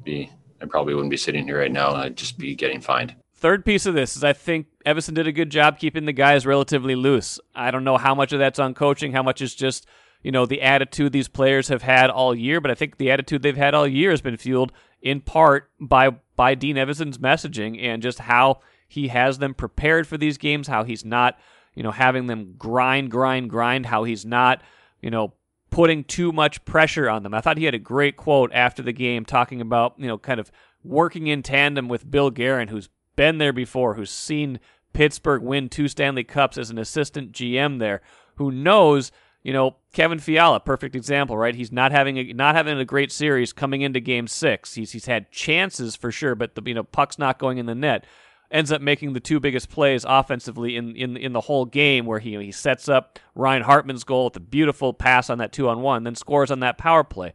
be 0.06 0.32
I 0.62 0.66
probably 0.66 0.94
wouldn't 0.94 1.12
be 1.12 1.18
sitting 1.18 1.44
here 1.44 1.60
right 1.60 1.72
now. 1.72 1.94
I'd 1.94 2.16
just 2.16 2.38
be 2.38 2.56
getting 2.56 2.80
fined. 2.80 3.16
Third 3.36 3.66
piece 3.66 3.86
of 3.86 3.94
this 3.96 4.16
is 4.16 4.24
I 4.24 4.32
think 4.32 4.68
Evason 4.86 5.14
did 5.14 5.28
a 5.28 5.34
good 5.34 5.50
job 5.50 5.78
keeping 5.78 6.06
the 6.06 6.14
guys 6.14 6.46
relatively 6.46 6.96
loose. 6.96 7.38
I 7.54 7.70
don't 7.70 7.84
know 7.84 7.98
how 7.98 8.16
much 8.16 8.32
of 8.32 8.40
that's 8.40 8.60
on 8.60 8.74
coaching, 8.74 9.12
how 9.12 9.24
much 9.24 9.42
is 9.42 9.54
just, 9.54 9.88
you 10.24 10.32
know, 10.32 10.46
the 10.46 10.62
attitude 10.62 11.12
these 11.12 11.28
players 11.28 11.68
have 11.68 11.82
had 11.82 12.10
all 12.10 12.34
year, 12.34 12.62
but 12.62 12.72
I 12.72 12.76
think 12.76 12.98
the 12.98 13.12
attitude 13.12 13.42
they've 13.42 13.58
had 13.58 13.74
all 13.74 13.88
year 13.88 14.12
has 14.12 14.22
been 14.22 14.38
fueled 14.38 14.72
in 15.02 15.20
part 15.20 15.70
by 15.82 16.12
by 16.38 16.56
Dean 16.56 16.78
Evason's 16.78 17.18
messaging 17.18 17.82
and 17.82 18.02
just 18.02 18.20
how 18.20 18.62
he 18.90 19.08
has 19.08 19.38
them 19.38 19.54
prepared 19.54 20.08
for 20.08 20.18
these 20.18 20.38
games, 20.38 20.68
how 20.68 20.84
he's 20.84 21.06
not, 21.06 21.40
you 21.76 21.84
know, 21.84 21.92
having 21.92 22.26
them 22.26 22.56
grind, 22.58 23.12
grind, 23.12 23.50
grind, 23.50 23.86
how 23.86 24.04
he's 24.04 24.26
not, 24.26 24.62
you 25.00 25.12
know, 25.12 25.34
putting 25.70 26.04
too 26.04 26.32
much 26.32 26.66
pressure 26.66 27.08
on 27.08 27.22
them. 27.22 27.36
I 27.36 27.40
thought 27.40 27.58
he 27.58 27.66
had 27.66 27.76
a 27.76 27.80
great 27.80 28.18
quote 28.18 28.52
after 28.52 28.82
the 28.82 28.92
game 28.92 29.24
talking 29.24 29.62
about, 29.62 29.94
you 29.98 30.08
know, 30.08 30.18
kind 30.18 30.40
of 30.40 30.52
working 30.84 31.28
in 31.28 31.44
tandem 31.44 31.88
with 31.88 32.10
Bill 32.10 32.32
Guerin, 32.32 32.70
who's 32.70 32.90
been 33.16 33.38
there 33.38 33.54
before, 33.54 33.94
who's 33.94 34.10
seen 34.10 34.60
Pittsburgh 34.92 35.44
win 35.44 35.70
two 35.70 35.88
Stanley 35.88 36.24
Cups 36.24 36.58
as 36.58 36.72
an 36.72 36.80
assistant 36.80 37.32
GM 37.32 37.78
there, 37.78 38.02
who 38.36 38.52
knows, 38.52 39.12
you 39.44 39.54
know, 39.54 39.76
Kevin 39.94 40.18
Fiala, 40.18 40.60
perfect 40.60 40.96
example, 40.96 41.38
right? 41.38 41.54
He's 41.54 41.72
not 41.72 41.92
having 41.92 42.18
a 42.18 42.34
not 42.34 42.56
having 42.56 42.80
a 42.80 42.86
great 42.86 43.12
series 43.12 43.54
coming 43.54 43.82
into 43.82 44.00
Game 44.00 44.28
Six. 44.28 44.74
He's 44.74 44.92
he's 44.92 45.06
had 45.06 45.32
chances 45.32 45.96
for 45.96 46.12
sure, 46.12 46.34
but 46.34 46.56
the 46.56 46.64
you 46.66 46.74
know 46.74 46.84
puck's 46.84 47.20
not 47.20 47.38
going 47.38 47.60
in 47.60 47.68
the 47.68 47.76
net. 47.76 48.06
Ends 48.52 48.72
up 48.72 48.82
making 48.82 49.14
the 49.14 49.20
two 49.20 49.40
biggest 49.40 49.70
plays 49.70 50.06
offensively 50.08 50.76
in 50.76 50.96
in 50.96 51.16
in 51.16 51.34
the 51.34 51.42
whole 51.42 51.66
game, 51.66 52.06
where 52.06 52.20
he 52.20 52.36
he 52.38 52.52
sets 52.52 52.90
up 52.90 53.20
Ryan 53.36 53.62
Hartman's 53.62 54.04
goal 54.04 54.26
with 54.26 54.36
a 54.38 54.40
beautiful 54.40 54.94
pass 54.94 55.30
on 55.30 55.38
that 55.38 55.52
two 55.52 55.70
on 55.70 55.82
one, 55.82 56.04
then 56.04 56.16
scores 56.16 56.50
on 56.50 56.62
that 56.62 56.78
power 56.78 57.04
play. 57.04 57.34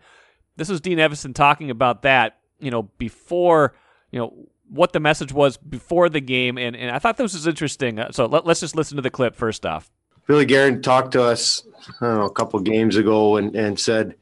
this 0.56 0.70
is 0.70 0.80
Dean 0.80 0.98
Evason 0.98 1.34
talking 1.34 1.70
about 1.70 2.02
that, 2.02 2.38
you 2.60 2.70
know, 2.70 2.82
before, 2.98 3.74
you 4.10 4.18
know, 4.18 4.48
what 4.68 4.92
the 4.92 5.00
message 5.00 5.32
was 5.32 5.56
before 5.56 6.08
the 6.08 6.20
game. 6.20 6.58
And, 6.58 6.76
and 6.76 6.90
I 6.90 6.98
thought 6.98 7.16
this 7.16 7.34
was 7.34 7.46
interesting. 7.46 7.98
Uh, 7.98 8.12
so 8.12 8.26
let, 8.26 8.46
us 8.46 8.60
just 8.60 8.76
listen 8.76 8.96
to 8.96 9.02
the 9.02 9.10
clip 9.10 9.34
first 9.34 9.66
off. 9.66 9.90
Billy 10.26 10.46
Guerin 10.46 10.80
talked 10.80 11.12
to 11.12 11.22
us, 11.22 11.64
know, 12.00 12.24
a 12.24 12.30
couple 12.30 12.58
games 12.60 12.96
ago 12.96 13.36
and, 13.36 13.54
and 13.54 13.78
said, 13.78 14.14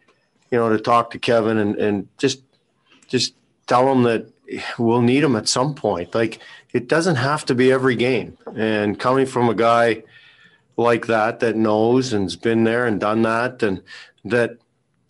you 0.50 0.58
know, 0.58 0.68
to 0.68 0.78
talk 0.78 1.10
to 1.12 1.18
Kevin 1.18 1.58
and, 1.58 1.76
and 1.76 2.08
just, 2.18 2.42
just 3.06 3.34
tell 3.66 3.90
him 3.90 4.02
that 4.02 4.26
we'll 4.78 5.02
need 5.02 5.24
him 5.24 5.36
at 5.36 5.48
some 5.48 5.74
point. 5.74 6.14
Like 6.14 6.40
it 6.72 6.88
doesn't 6.88 7.16
have 7.16 7.44
to 7.46 7.54
be 7.54 7.72
every 7.72 7.96
game. 7.96 8.36
And 8.56 8.98
coming 8.98 9.26
from 9.26 9.48
a 9.48 9.54
guy 9.54 10.02
like 10.76 11.06
that, 11.06 11.40
that 11.40 11.56
knows 11.56 12.12
and's 12.12 12.36
been 12.36 12.64
there 12.64 12.86
and 12.86 13.00
done 13.00 13.22
that 13.22 13.62
and 13.62 13.82
that 14.24 14.58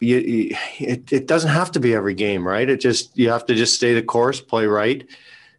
you, 0.01 0.51
it, 0.81 1.13
it 1.13 1.27
doesn't 1.27 1.51
have 1.51 1.71
to 1.73 1.81
be 1.81 1.95
every 1.95 2.15
game, 2.15 2.47
right? 2.47 2.69
It 2.69 2.81
just 2.81 3.17
you 3.17 3.31
have 3.31 3.47
to 3.47 3.55
just 3.55 3.75
stay 3.75 3.95
the 3.95 4.03
course, 4.03 4.41
play 4.41 4.67
right, 4.67 5.07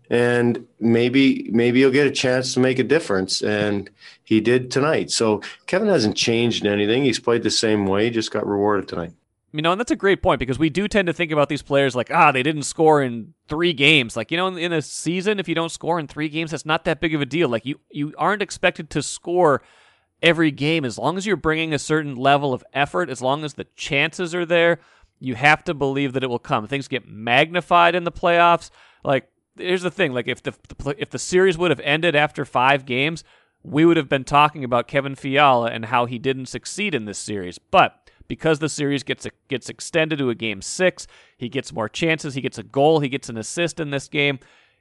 and 0.10 0.68
maybe 0.80 1.50
maybe 1.52 1.80
you'll 1.80 1.92
get 1.92 2.08
a 2.08 2.12
chance 2.12 2.54
to 2.54 2.60
make 2.60 2.78
a 2.78 2.84
difference. 2.84 3.42
And 3.42 3.90
he 4.26 4.42
did 4.42 4.70
tonight. 4.70 5.12
So 5.12 5.42
Kevin 5.66 5.88
hasn't 5.88 6.18
changed 6.18 6.66
anything. 6.66 7.04
He's 7.04 7.20
played 7.20 7.44
the 7.44 7.52
same 7.52 7.86
way. 7.86 8.10
Just 8.10 8.32
got 8.32 8.46
rewarded 8.46 8.88
tonight. 8.88 9.14
You 9.56 9.62
know, 9.62 9.72
and 9.72 9.80
that's 9.80 9.92
a 9.92 9.96
great 9.96 10.24
point 10.24 10.40
because 10.40 10.58
we 10.58 10.72
do 10.72 10.88
tend 10.88 11.06
to 11.06 11.14
think 11.14 11.32
about 11.32 11.48
these 11.48 11.62
players 11.62 11.96
like, 11.96 12.10
ah, 12.12 12.32
they 12.32 12.42
didn't 12.42 12.64
score 12.64 13.04
in 13.04 13.36
three 13.48 13.72
games. 13.72 14.18
Like, 14.18 14.32
you 14.32 14.38
know, 14.38 14.48
in, 14.48 14.58
in 14.58 14.74
a 14.74 14.82
season, 14.82 15.40
if 15.40 15.48
you 15.48 15.54
don't 15.54 15.72
score 15.72 16.00
in 16.00 16.08
three 16.08 16.28
games, 16.28 16.52
that's 16.52 16.66
not 16.66 16.86
that 16.86 17.00
big 17.00 17.14
of 17.14 17.22
a 17.22 17.26
deal. 17.26 17.48
Like, 17.48 17.64
you 17.64 17.80
you 17.92 18.14
aren't 18.18 18.42
expected 18.42 18.90
to 18.90 19.04
score 19.04 19.62
every 20.24 20.50
game. 20.50 20.86
As 20.86 20.98
long 20.98 21.18
as 21.18 21.28
you're 21.28 21.36
bringing 21.36 21.72
a 21.72 21.78
certain 21.80 22.16
level 22.16 22.52
of 22.52 22.64
effort, 22.74 23.12
as 23.12 23.22
long 23.22 23.44
as 23.44 23.54
the 23.54 23.68
chances 23.76 24.34
are 24.34 24.46
there, 24.46 24.80
you 25.20 25.36
have 25.36 25.64
to 25.66 25.76
believe 25.76 26.14
that 26.14 26.24
it 26.24 26.30
will 26.30 26.40
come. 26.40 26.66
Things 26.66 26.88
get 26.88 27.08
magnified 27.08 27.94
in 27.94 28.06
the 28.06 28.12
playoffs. 28.12 28.72
Like 29.04 29.30
here's 29.56 29.84
the 29.84 29.92
thing: 29.92 30.14
like 30.14 30.28
if 30.28 30.42
the 30.42 30.54
if 30.98 31.12
the 31.12 31.20
series 31.20 31.60
would 31.60 31.70
have 31.70 31.80
ended 31.82 32.16
after 32.16 32.44
five 32.44 32.86
games, 32.86 33.24
we 33.62 33.86
would 33.86 33.98
have 33.98 34.10
been 34.10 34.24
talking 34.24 34.64
about 34.64 34.88
Kevin 34.88 35.14
Fiala 35.16 35.70
and 35.70 35.86
how 35.86 36.06
he 36.06 36.18
didn't 36.18 36.48
succeed 36.48 36.96
in 36.96 37.06
this 37.06 37.20
series. 37.20 37.60
But 37.60 38.10
because 38.34 38.58
the 38.58 38.68
series 38.68 39.04
gets 39.04 39.28
gets 39.48 39.70
extended 39.70 40.18
to 40.18 40.32
a 40.32 40.34
game 40.34 40.60
six, 40.60 41.06
he 41.38 41.50
gets 41.50 41.72
more 41.72 41.88
chances. 41.88 42.34
He 42.34 42.42
gets 42.42 42.58
a 42.58 42.64
goal. 42.64 43.00
He 43.00 43.08
gets 43.08 43.30
an 43.30 43.38
assist 43.38 43.80
in 43.80 43.92
this 43.92 44.08
game. 44.08 44.40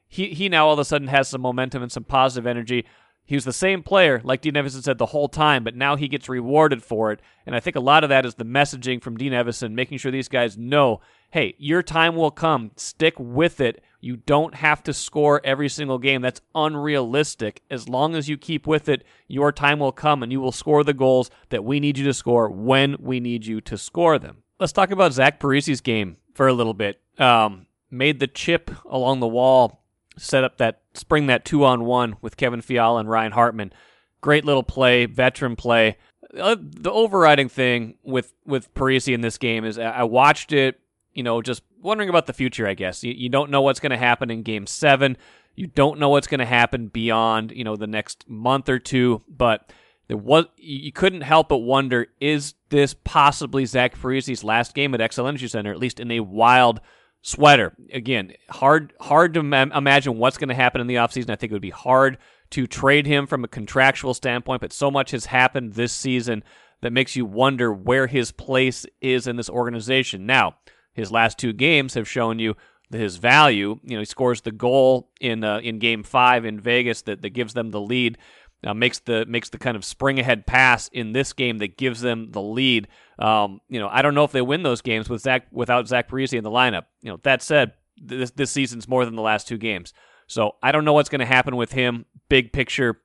He 0.09 0.29
he 0.29 0.49
now 0.49 0.69
all 0.69 0.73
of 0.73 0.79
a 0.79 0.87
sudden 0.87 1.09
has 1.09 1.29
some 1.29 1.43
momentum 1.43 1.83
and 1.83 1.93
some 1.93 2.05
positive 2.05 2.47
energy. 2.47 2.87
He 3.27 3.35
was 3.35 3.45
the 3.45 3.53
same 3.53 3.83
player, 3.83 4.23
like 4.25 4.41
Dean 4.41 4.55
Evason 4.55 4.83
said, 4.83 4.97
the 4.97 5.05
whole 5.05 5.29
time, 5.29 5.65
but 5.65 5.77
now 5.77 5.97
he 5.97 6.09
gets 6.09 6.31
rewarded 6.31 6.83
for 6.83 7.13
it. 7.13 7.21
And 7.45 7.55
I 7.55 7.61
think 7.61 7.77
a 7.77 7.81
lot 7.81 8.05
of 8.05 8.09
that 8.09 8.25
is 8.25 8.37
the 8.37 8.45
messaging 8.45 9.03
from 9.03 9.19
Dean 9.19 9.33
Evason, 9.33 9.73
making 9.73 9.99
sure 9.99 10.11
these 10.11 10.29
guys 10.29 10.57
know 10.57 11.03
hey, 11.31 11.55
your 11.59 11.83
time 11.83 12.17
will 12.17 12.31
come. 12.31 12.71
Stick 12.77 13.15
with 13.19 13.61
it. 13.61 13.85
You 14.03 14.17
don't 14.17 14.57
have 14.57 14.83
to 14.83 14.93
score 14.93 15.41
every 15.45 15.69
single 15.69 15.99
game. 15.99 16.23
That's 16.23 16.41
unrealistic. 16.57 17.63
As 17.71 17.89
long 17.89 18.17
as 18.17 18.29
you 18.29 18.37
keep 18.37 18.67
with 18.67 18.89
it, 18.89 19.05
your 19.29 19.53
time 19.53 19.79
will 19.79 19.93
come 19.93 20.25
and 20.25 20.33
you 20.33 20.41
will 20.41 20.51
score 20.51 20.83
the 20.83 20.93
goals 20.93 21.31
that 21.51 21.65
we 21.65 21.79
need 21.79 21.97
you 21.97 22.05
to 22.07 22.13
score 22.13 22.51
when 22.51 22.97
we 22.99 23.21
need 23.21 23.47
you 23.47 23.61
to 23.61 23.79
score 23.79 24.19
them. 24.19 24.39
Let's 24.59 24.73
talk 24.73 24.91
about 24.91 25.13
Zach 25.13 25.39
Parise's 25.39 25.81
game 25.81 26.17
for 26.35 26.49
a 26.49 26.53
little 26.53 26.75
bit. 26.75 27.01
Um, 27.17 27.67
made 27.93 28.19
the 28.19 28.27
chip 28.27 28.73
along 28.87 29.21
the 29.21 29.29
wall 29.29 29.85
set 30.19 30.43
up 30.43 30.59
that 30.59 30.83
spring 30.95 31.29
that 31.29 31.45
two 31.45 31.65
on 31.65 31.85
one 31.85 32.17
with 32.21 32.37
Kevin 32.37 32.61
Fiala 32.61 33.01
and 33.01 33.09
Ryan 33.09 33.33
Hartman. 33.33 33.73
Great 34.21 34.45
little 34.45 34.65
play, 34.65 35.07
veteran 35.07 35.55
play. 35.55 35.97
Uh, 36.37 36.57
the 36.59 36.91
overriding 36.91 37.49
thing 37.49 37.95
with 38.03 38.35
with 38.45 38.73
Parise 38.75 39.13
in 39.13 39.21
this 39.21 39.39
game 39.39 39.65
is 39.65 39.79
I 39.79 40.03
watched 40.03 40.53
it, 40.53 40.81
you 41.13 41.23
know, 41.23 41.41
just 41.41 41.63
wondering 41.83 42.09
about 42.09 42.27
the 42.27 42.33
future. 42.33 42.67
I 42.67 42.75
guess 42.75 43.03
you, 43.05 43.13
you 43.13 43.29
don't 43.29 43.51
know 43.51 43.63
what's 43.63 43.81
going 43.81 43.91
to 43.91 43.97
happen 43.97 44.31
in 44.31 44.43
Game 44.43 44.67
Seven. 44.67 45.17
You 45.55 45.67
don't 45.67 45.99
know 45.99 46.09
what's 46.09 46.27
going 46.27 46.41
to 46.41 46.47
happen 46.47 46.89
beyond 46.89 47.53
you 47.53 47.65
know 47.65 47.77
the 47.77 47.87
next 47.87 48.29
month 48.29 48.69
or 48.69 48.79
two, 48.79 49.23
but. 49.29 49.73
There 50.09 50.17
was 50.17 50.47
you 50.57 50.91
couldn't 50.91 51.21
help 51.21 51.49
but 51.49 51.59
wonder: 51.59 52.09
Is 52.21 52.55
this 52.71 52.93
possibly 52.93 53.65
Zach 53.65 53.99
Parise's 53.99 54.43
last 54.43 54.75
game 54.75 54.95
at 54.95 55.01
Xcel 55.01 55.29
Energy 55.29 55.47
Center, 55.47 55.71
at 55.71 55.79
least 55.79 56.01
in 56.01 56.11
a 56.11 56.21
wild 56.21 56.81
Sweater 57.25 57.73
again, 57.93 58.33
hard 58.51 58.93
hard 59.01 59.35
to 59.35 59.41
imagine 59.41 60.19
what's 60.19 60.39
going 60.39 60.49
to 60.49 60.57
happen 60.57 60.81
in 60.81 60.89
the 60.89 60.97
offseason. 60.97 61.31
I 61.31 61.37
think 61.37 61.53
it 61.53 61.55
would 61.55 61.63
be 61.63 61.71
hard 61.71 62.19
to 62.51 62.67
trade 62.67 63.07
him 63.07 63.29
from 63.29 63.45
a 63.45 63.49
contractual 63.49 64.13
standpoint, 64.13 64.61
but 64.61 64.73
so 64.73 64.91
much 64.91 65.13
has 65.13 65.27
happened 65.27 65.75
this 65.75 65.93
season 65.93 66.43
that 66.81 66.93
makes 66.93 67.15
you 67.15 67.25
wonder 67.25 67.73
where 67.73 68.09
his 68.09 68.33
place 68.33 68.87
is 69.01 69.29
in 69.29 69.37
this 69.37 69.49
organization. 69.49 70.27
Now, 70.27 70.57
his 70.93 71.11
last 71.11 71.39
two 71.39 71.53
games 71.53 71.95
have 71.95 72.09
shown 72.09 72.39
you 72.39 72.57
his 72.91 73.17
value. 73.17 73.81
You 73.83 73.97
know, 73.97 74.01
he 74.01 74.05
scores 74.05 74.43
the 74.43 74.53
goal 74.53 75.11
in 75.21 75.45
uh, 75.45 75.59
in 75.59 75.79
Game 75.79 76.03
Five 76.03 76.45
in 76.45 76.61
Vegas 76.61 77.03
that, 77.03 77.23
that 77.23 77.31
gives 77.31 77.55
them 77.55 77.71
the 77.71 77.81
lead 77.81 78.19
uh, 78.65 78.75
makes 78.75 79.01
the 79.01 79.27
makes 79.27 79.51
the 79.51 79.59
kind 79.59 79.77
of 79.77 79.85
spring 79.85 80.19
ahead 80.19 80.47
pass 80.47 80.89
in 80.89 81.13
this 81.13 81.33
game 81.33 81.59
that 81.59 81.77
gives 81.77 82.01
them 82.01 82.31
the 82.31 82.43
lead. 82.43 82.89
Um, 83.19 83.61
you 83.69 83.81
know, 83.81 83.89
I 83.89 84.03
don't 84.03 84.15
know 84.15 84.25
if 84.25 84.33
they 84.33 84.43
win 84.43 84.63
those 84.63 84.81
games 84.81 85.09
with 85.09 85.23
Zach 85.23 85.47
without 85.51 85.89
Zach 85.89 86.09
Parise 86.09 86.37
in 86.37 86.45
the 86.45 86.51
lineup. 86.51 86.85
You 87.03 87.13
know, 87.13 87.21
that 87.25 87.43
said, 87.43 87.73
this 87.97 88.31
this 88.31 88.51
season's 88.51 88.89
more 88.89 89.05
than 89.05 89.17
the 89.17 89.23
last 89.23 89.49
two 89.49 89.59
games, 89.59 89.93
so 90.27 90.53
I 90.63 90.73
don't 90.73 90.85
know 90.85 90.93
what's 90.93 91.09
going 91.09 91.21
to 91.21 91.27
happen 91.27 91.57
with 91.57 91.73
him. 91.73 92.07
Big 92.29 92.53
picture, 92.53 93.01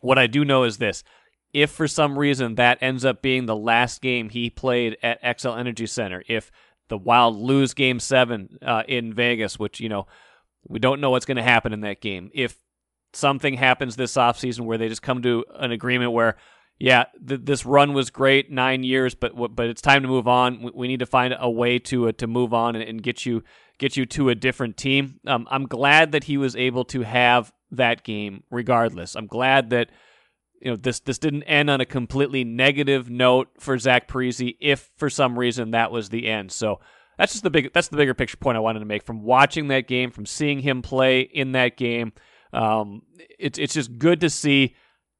what 0.00 0.18
I 0.18 0.26
do 0.26 0.44
know 0.44 0.62
is 0.62 0.78
this: 0.78 1.02
if 1.52 1.70
for 1.70 1.88
some 1.88 2.18
reason 2.18 2.54
that 2.54 2.78
ends 2.80 3.04
up 3.04 3.20
being 3.20 3.46
the 3.46 3.56
last 3.56 4.00
game 4.00 4.28
he 4.28 4.48
played 4.48 4.96
at 5.02 5.22
Xcel 5.22 5.58
Energy 5.58 5.86
Center, 5.86 6.22
if 6.28 6.52
the 6.90 6.98
Wild 6.98 7.36
lose 7.36 7.72
Game 7.72 7.98
Seven 7.98 8.58
uh, 8.60 8.82
in 8.86 9.14
Vegas, 9.14 9.58
which 9.58 9.80
you 9.80 9.88
know 9.88 10.06
we 10.68 10.78
don't 10.78 11.00
know 11.00 11.10
what's 11.10 11.24
going 11.24 11.38
to 11.38 11.42
happen 11.42 11.72
in 11.72 11.80
that 11.80 12.02
game, 12.02 12.30
if 12.34 12.58
something 13.12 13.54
happens 13.54 13.96
this 13.96 14.14
offseason 14.14 14.60
where 14.60 14.78
they 14.78 14.88
just 14.88 15.02
come 15.02 15.22
to 15.22 15.44
an 15.54 15.72
agreement 15.72 16.12
where 16.12 16.36
yeah, 16.80 17.04
th- 17.26 17.42
this 17.44 17.66
run 17.66 17.92
was 17.92 18.08
great, 18.08 18.50
nine 18.50 18.82
years, 18.82 19.14
but 19.14 19.34
but 19.54 19.66
it's 19.66 19.82
time 19.82 20.02
to 20.02 20.08
move 20.08 20.26
on. 20.26 20.62
We, 20.62 20.70
we 20.74 20.88
need 20.88 21.00
to 21.00 21.06
find 21.06 21.36
a 21.38 21.50
way 21.50 21.78
to 21.78 22.08
uh, 22.08 22.12
to 22.12 22.26
move 22.26 22.54
on 22.54 22.74
and, 22.74 22.82
and, 22.82 23.02
get 23.02 23.26
you 23.26 23.44
get 23.78 23.98
you 23.98 24.06
to 24.06 24.30
a 24.30 24.34
different 24.34 24.78
team. 24.78 25.20
Um, 25.26 25.46
I'm 25.50 25.66
glad 25.66 26.12
that 26.12 26.24
he 26.24 26.38
was 26.38 26.56
able 26.56 26.84
to 26.86 27.02
have 27.02 27.52
that 27.70 28.02
game, 28.02 28.44
regardless. 28.50 29.14
I'm 29.14 29.26
glad 29.26 29.70
that 29.70 29.90
you 30.60 30.70
know 30.70 30.76
this 30.76 31.00
this 31.00 31.18
didn't 31.18 31.44
end 31.44 31.70
on 31.70 31.80
a 31.80 31.86
completely 31.86 32.44
negative 32.44 33.10
note 33.10 33.48
for 33.58 33.78
Zach 33.78 34.08
Parise. 34.08 34.56
If 34.60 34.90
for 34.96 35.10
some 35.10 35.38
reason 35.38 35.70
that 35.72 35.90
was 35.90 36.08
the 36.08 36.28
end, 36.28 36.52
so 36.52 36.80
that's 37.18 37.32
just 37.32 37.44
the 37.44 37.50
big 37.50 37.72
that's 37.72 37.88
the 37.88 37.96
bigger 37.96 38.14
picture 38.14 38.36
point 38.36 38.56
I 38.56 38.60
wanted 38.60 38.80
to 38.80 38.86
make 38.86 39.04
from 39.04 39.22
watching 39.22 39.68
that 39.68 39.86
game, 39.86 40.10
from 40.10 40.26
seeing 40.26 40.60
him 40.60 40.82
play 40.82 41.20
in 41.20 41.52
that 41.52 41.76
game. 41.76 42.12
Um, 42.52 43.02
it's 43.38 43.58
it's 43.58 43.74
just 43.74 43.98
good 43.98 44.20
to 44.20 44.30
see 44.30 44.74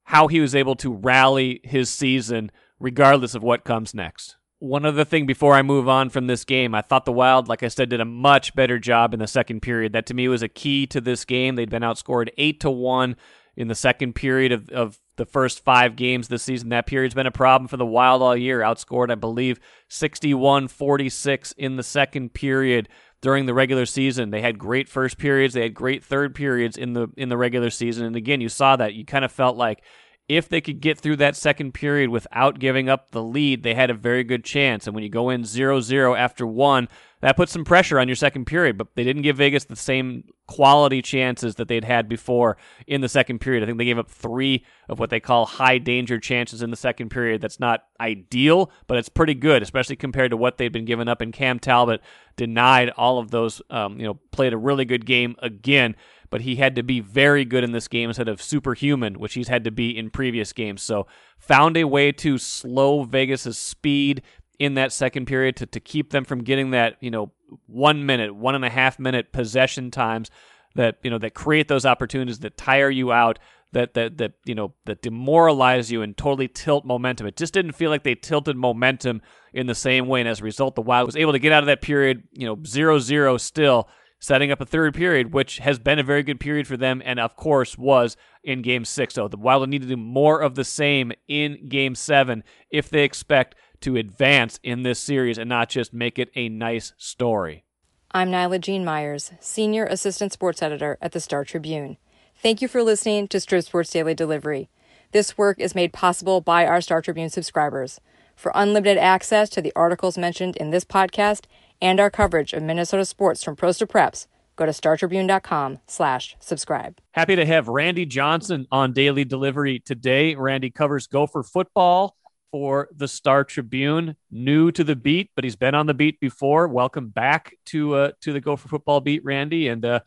how 0.05 0.27
he 0.27 0.41
was 0.41 0.55
able 0.55 0.75
to 0.77 0.93
rally 0.93 1.61
his 1.63 1.89
season 1.91 2.51
regardless 2.79 3.35
of 3.35 3.43
what 3.43 3.65
comes 3.65 3.95
next. 3.95 4.37
One 4.59 4.85
other 4.85 5.05
thing 5.05 5.25
before 5.25 5.55
I 5.55 5.63
move 5.63 5.89
on 5.89 6.11
from 6.11 6.27
this 6.27 6.45
game, 6.45 6.75
I 6.75 6.83
thought 6.83 7.07
the 7.07 7.13
Wild, 7.13 7.49
like 7.49 7.63
I 7.63 7.69
said, 7.69 7.89
did 7.89 8.01
a 8.01 8.05
much 8.05 8.55
better 8.55 8.79
job 8.79 9.15
in 9.15 9.21
the 9.21 9.27
second 9.27 9.61
period. 9.61 9.93
That 9.93 10.07
to 10.07 10.15
me 10.15 10.29
was 10.29 10.43
a 10.43 10.49
key 10.49 10.87
to 10.89 11.01
this 11.01 11.25
game. 11.25 11.55
They'd 11.55 11.71
been 11.71 11.83
outscored 11.83 12.29
eight 12.37 12.61
to 12.61 12.71
one 12.71 13.17
in 13.57 13.69
the 13.69 13.75
second 13.75 14.15
period 14.15 14.53
of, 14.53 14.69
of 14.71 14.99
the 15.21 15.27
first 15.27 15.63
five 15.63 15.97
games 15.97 16.29
this 16.29 16.43
season. 16.43 16.71
That 16.71 16.87
period's 16.87 17.15
been 17.15 17.27
a 17.27 17.31
problem 17.31 17.69
for 17.69 17.77
the 17.77 17.85
Wild 17.85 18.23
all 18.23 18.35
year. 18.35 18.61
Outscored, 18.61 19.11
I 19.11 19.17
believe, 19.17 19.61
61 19.89 20.69
46 20.69 21.53
in 21.53 21.77
the 21.77 21.83
second 21.83 22.33
period 22.33 22.89
during 23.21 23.45
the 23.45 23.53
regular 23.53 23.85
season. 23.85 24.31
They 24.31 24.41
had 24.41 24.59
great 24.59 24.89
first 24.89 25.19
periods, 25.19 25.53
they 25.53 25.63
had 25.63 25.75
great 25.75 26.03
third 26.03 26.35
periods 26.35 26.79
in 26.79 26.95
the 26.95 27.09
in 27.19 27.29
the 27.29 27.37
regular 27.37 27.69
season. 27.69 28.07
And 28.07 28.17
again, 28.17 28.41
you 28.41 28.49
saw 28.49 28.77
that. 28.77 28.95
You 28.95 29.05
kind 29.05 29.25
of 29.25 29.31
felt 29.31 29.59
like 29.59 29.83
if 30.27 30.49
they 30.49 30.63
could 30.63 30.81
get 30.81 30.99
through 30.99 31.17
that 31.17 31.37
second 31.37 31.75
period 31.75 32.09
without 32.09 32.59
giving 32.59 32.89
up 32.89 33.11
the 33.11 33.23
lead, 33.23 33.63
they 33.63 33.75
had 33.75 33.91
a 33.91 33.95
very 33.95 34.25
good 34.25 34.43
chance. 34.43 34.87
And 34.87 34.95
when 34.95 35.05
you 35.05 35.11
go 35.11 35.29
in 35.29 35.43
0-0 35.43 36.17
after 36.17 36.47
1, 36.47 36.89
that 37.21 37.37
puts 37.37 37.53
some 37.53 37.65
pressure 37.65 37.99
on 37.99 38.09
your 38.09 38.17
second 38.17 38.47
period, 38.47 38.79
but 38.79 38.89
they 38.95 39.05
didn't 39.05 39.23
give 39.23 39.37
Vegas 39.37 39.65
the 39.65 39.77
same 39.77 40.25
quality 40.47 41.03
chances 41.03 41.57
that 41.57 41.69
they'd 41.69 41.85
had 41.85 42.09
before 42.09 42.57
in 42.87 43.03
the 43.03 43.09
second 43.09 43.41
period. 43.41 43.63
I 43.63 43.67
think 43.67 43.79
they 43.79 43.85
gave 43.85 43.99
up 43.99 44.11
3 44.11 44.65
of 44.89 44.99
what 44.99 45.11
they 45.11 45.21
call 45.21 45.47
high 45.47 45.79
danger 45.79 46.19
chances 46.19 46.63
in 46.63 46.71
the 46.71 46.77
second 46.77 47.11
period. 47.11 47.41
That's 47.41 47.61
not 47.61 47.85
ideal, 48.01 48.71
but 48.87 48.99
it's 48.99 49.09
pretty 49.09 49.35
good, 49.35 49.63
especially 49.63 49.97
compared 49.97 50.31
to 50.31 50.37
what 50.37 50.57
they'd 50.57 50.73
been 50.73 50.87
giving 50.87 51.09
up. 51.09 51.21
And 51.21 51.33
Cam 51.33 51.59
Talbot 51.59 52.01
denied 52.37 52.91
all 52.91 53.19
of 53.19 53.31
those. 53.31 53.61
Um, 53.71 53.99
you 53.99 54.07
know, 54.07 54.15
played 54.33 54.53
a 54.53 54.59
really 54.59 54.85
good 54.85 55.05
game 55.05 55.37
again, 55.41 55.95
but 56.31 56.41
he 56.41 56.57
had 56.57 56.75
to 56.77 56.83
be 56.83 57.01
very 57.01 57.45
good 57.45 57.65
in 57.65 57.73
this 57.73 57.87
game 57.87 58.09
instead 58.09 58.29
of 58.29 58.41
superhuman, 58.41 59.19
which 59.19 59.35
he's 59.35 59.49
had 59.49 59.65
to 59.65 59.71
be 59.71 59.97
in 59.97 60.11
previous 60.11 60.53
games. 60.53 60.83
So 60.83 61.07
found 61.39 61.77
a 61.77 61.85
way 61.85 62.13
to 62.13 62.39
slow 62.39 63.03
Vegas's 63.03 63.59
speed 63.59 64.23
in 64.61 64.75
that 64.75 64.93
second 64.93 65.25
period 65.27 65.57
to, 65.57 65.67
to 65.67 65.81
keep 65.81 66.11
them 66.11 66.25
from 66.25 66.45
getting 66.45 66.71
that 66.71 66.97
you 67.01 67.11
know 67.11 67.33
one 67.67 68.07
minute, 68.07 68.33
one 68.37 68.55
and 68.55 68.65
a 68.65 68.71
half 68.71 69.01
minute 69.01 69.33
possession 69.33 69.91
times 69.91 70.31
that 70.77 70.99
you 71.03 71.11
know 71.11 71.19
that 71.19 71.35
create 71.35 71.67
those 71.67 71.85
opportunities 71.85 72.39
that 72.39 72.57
tire 72.57 72.91
you 72.91 73.11
out 73.11 73.41
that 73.73 73.95
that 73.95 74.19
that 74.19 74.33
you 74.45 74.55
know 74.55 74.75
that 74.85 75.03
demoralize 75.03 75.91
you 75.91 76.03
and 76.03 76.17
totally 76.17 76.47
tilt 76.47 76.85
momentum. 76.85 77.27
It 77.27 77.37
just 77.37 77.55
didn't 77.55 77.73
feel 77.73 77.91
like 77.91 78.05
they 78.05 78.15
tilted 78.15 78.57
momentum 78.57 79.23
in 79.53 79.67
the 79.67 79.75
same 79.75 80.07
way, 80.07 80.21
and 80.21 80.29
as 80.29 80.41
a 80.41 80.45
result, 80.45 80.75
the 80.75 80.83
Wild 80.83 81.07
was 81.07 81.17
able 81.17 81.33
to 81.33 81.39
get 81.39 81.53
out 81.53 81.63
of 81.63 81.67
that 81.67 81.81
period, 81.81 82.23
you 82.33 82.47
know, 82.47 82.59
zero 82.67 82.99
zero 82.99 83.39
still, 83.39 83.89
setting 84.19 84.53
up 84.53 84.61
a 84.61 84.67
third 84.67 84.95
period, 84.95 85.33
which 85.33 85.59
has 85.59 85.79
been 85.79 85.99
a 85.99 86.05
very 86.05 86.23
good 86.23 86.39
period 86.39 86.67
for 86.67 86.77
them, 86.77 87.01
and 87.05 87.19
of 87.19 87.35
course 87.35 87.79
was 87.79 88.17
in 88.45 88.61
Game 88.61 88.85
Six. 88.85 89.15
So 89.15 89.27
the 89.27 89.39
Wild 89.39 89.69
need 89.69 89.83
to 89.83 89.89
do 89.89 89.97
more 89.97 90.41
of 90.41 90.55
the 90.55 90.65
same 90.65 91.13
in 91.29 91.69
Game 91.69 91.95
Seven 91.95 92.45
if 92.71 92.91
they 92.91 93.05
expect 93.05 93.55
to 93.81 93.97
advance 93.97 94.61
in 94.63 94.83
this 94.83 94.99
series 94.99 95.39
and 95.39 95.49
not 95.49 95.69
just 95.69 95.93
make 95.93 96.19
it 96.19 96.31
a 96.35 96.49
nice 96.49 96.93
story. 96.97 97.65
I'm 98.13 98.31
Naila-Jean 98.31 98.85
Meyers, 98.85 99.33
Senior 99.41 99.85
Assistant 99.87 100.33
Sports 100.33 100.63
Editor 100.63 100.99
at 101.01 101.13
the 101.13 101.21
Star 101.21 101.45
Tribune. 101.45 101.97
Thank 102.43 102.61
you 102.61 102.69
for 102.69 102.83
listening 102.83 103.29
to 103.29 103.39
Strib 103.39 103.65
Sports 103.65 103.91
Daily 103.91 104.15
Delivery. 104.15 104.69
This 105.13 105.37
work 105.39 105.61
is 105.61 105.75
made 105.75 105.93
possible 105.93 106.41
by 106.41 106.67
our 106.67 106.81
Star 106.81 107.03
Tribune 107.03 107.31
subscribers. 107.31 108.01
For 108.35 108.53
unlimited 108.55 108.99
access 108.99 109.51
to 109.51 109.61
the 109.61 109.73
articles 109.77 110.17
mentioned 110.17 110.57
in 110.57 110.71
this 110.71 110.85
podcast 110.85 111.45
and 111.83 112.01
our 112.01 112.11
coverage 112.11 112.53
of 112.53 112.63
Minnesota 112.63 113.05
sports 113.05 113.45
from 113.45 113.57
pros 113.57 113.79
to 113.79 113.87
preps, 113.87 114.27
go 114.57 114.67
to 114.67 114.73
startribune.com 114.73 115.79
slash 115.87 116.37
subscribe. 116.41 116.99
Happy 117.13 117.37
to 117.37 117.45
have 117.45 117.69
Randy 117.69 118.07
Johnson 118.07 118.67
on 118.73 118.93
Daily 118.93 119.25
Delivery 119.25 119.79
today. 119.79 120.35
Randy 120.35 120.71
covers 120.71 121.07
Gopher 121.07 121.43
football 121.43 122.17
for 122.51 122.89
the 122.95 123.09
Star 123.09 123.45
Tribune, 123.45 124.17
new 124.31 124.71
to 124.73 124.85
the 124.85 124.97
beat, 124.97 125.31
but 125.35 125.45
he's 125.45 125.57
been 125.57 125.75
on 125.75 125.87
the 125.87 125.95
beat 125.95 126.21
before. 126.21 126.69
Welcome 126.69 127.09
back 127.09 127.55
to 127.67 127.95
uh, 127.95 128.13
to 128.23 128.33
the 128.33 128.41
Gopher 128.41 128.69
football 128.69 129.01
beat, 129.01 129.25
Randy, 129.25 129.69
and 129.69 129.85
uh, 129.85 130.01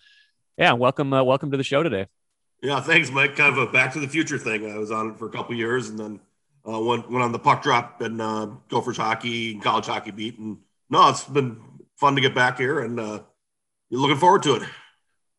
yeah, 0.58 0.74
welcome 0.74 1.14
uh, 1.14 1.24
welcome 1.24 1.52
to 1.52 1.58
the 1.58 1.64
show 1.64 1.84
today. 1.84 2.08
Yeah, 2.62 2.80
thanks, 2.82 3.12
Mike. 3.12 3.36
Kind 3.36 3.58
of 3.58 3.70
a 3.70 3.72
Back 3.72 3.94
to 3.94 4.00
the 4.00 4.08
Future 4.08 4.38
thing. 4.38 4.70
I 4.70 4.78
was 4.78 4.92
on 4.92 5.12
it 5.12 5.20
for 5.20 5.28
a 5.28 5.32
couple 5.32 5.56
years, 5.56 5.90
and 5.90 6.00
then 6.00 6.20
uh, 6.68 6.80
went 6.80 7.10
went 7.10 7.24
on 7.24 7.32
the 7.32 7.40
puck 7.40 7.64
drop 7.64 8.02
and 8.02 8.22
uh, 8.22 8.48
Gophers 8.70 8.98
hockey 8.98 9.54
and 9.54 9.64
college 9.64 9.86
hockey 9.86 10.12
beat. 10.12 10.38
And 10.38 10.58
no, 10.90 11.10
it's 11.10 11.24
been 11.24 11.60
fun 11.98 12.16
to 12.16 12.22
get 12.22 12.36
back 12.36 12.58
here, 12.58 12.80
and 12.80 13.00
uh, 13.00 13.20
you're 13.90 14.02
looking 14.02 14.18
forward 14.18 14.44
to 14.44 14.56
it. 14.56 14.64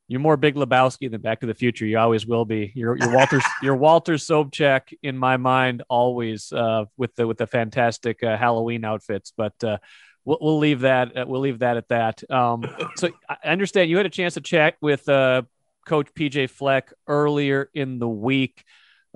You're 0.07 0.21
more 0.21 0.37
Big 0.37 0.55
Lebowski 0.55 1.11
than 1.11 1.23
Back 1.23 1.41
to 1.41 1.47
the 1.47 1.55
Future. 1.55 1.87
You 1.87 1.99
always 1.99 2.27
will 2.27 2.45
be. 2.45 2.73
You're, 2.75 2.97
you're 2.99 3.15
Walter. 3.15 3.41
you're 3.63 3.77
Walter 3.77 4.15
Sobchak 4.15 4.93
in 5.03 5.17
my 5.17 5.39
mind, 5.39 5.83
always 5.89 6.53
uh, 6.53 6.85
with 6.97 7.15
the 7.15 7.27
with 7.27 7.39
the 7.39 7.47
fantastic 7.47 8.23
uh, 8.23 8.37
Halloween 8.37 8.85
outfits. 8.85 9.33
But 9.35 9.55
uh, 9.65 9.79
we'll, 10.25 10.39
we'll 10.41 10.59
leave 10.59 10.81
that. 10.81 11.17
Uh, 11.17 11.25
we'll 11.27 11.41
leave 11.41 11.61
that 11.61 11.79
at 11.79 11.89
that. 11.89 12.31
Um, 12.31 12.65
so 12.97 13.09
I 13.29 13.49
understand 13.49 13.89
you 13.89 13.97
had 13.97 14.07
a 14.07 14.11
chance 14.11 14.35
to 14.35 14.43
chat 14.43 14.75
with 14.83 15.09
uh, 15.09 15.43
Coach 15.87 16.09
PJ 16.15 16.51
Fleck 16.51 16.93
earlier 17.07 17.71
in 17.73 17.99
the 17.99 18.09
week. 18.09 18.63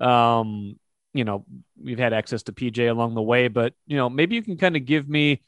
Um, 0.01 0.79
you 1.13 1.25
know, 1.25 1.45
we've 1.83 1.99
had 1.99 2.13
access 2.13 2.45
to 2.45 2.53
PJ 2.53 2.91
along 2.91 3.15
the 3.15 3.23
way, 3.23 3.49
but 3.49 3.75
you 3.87 3.97
know, 3.97 4.09
maybe 4.09 4.37
you 4.37 4.43
can 4.43 4.57
kind 4.57 4.77
of 4.77 4.85
give 4.85 5.09
me 5.09 5.43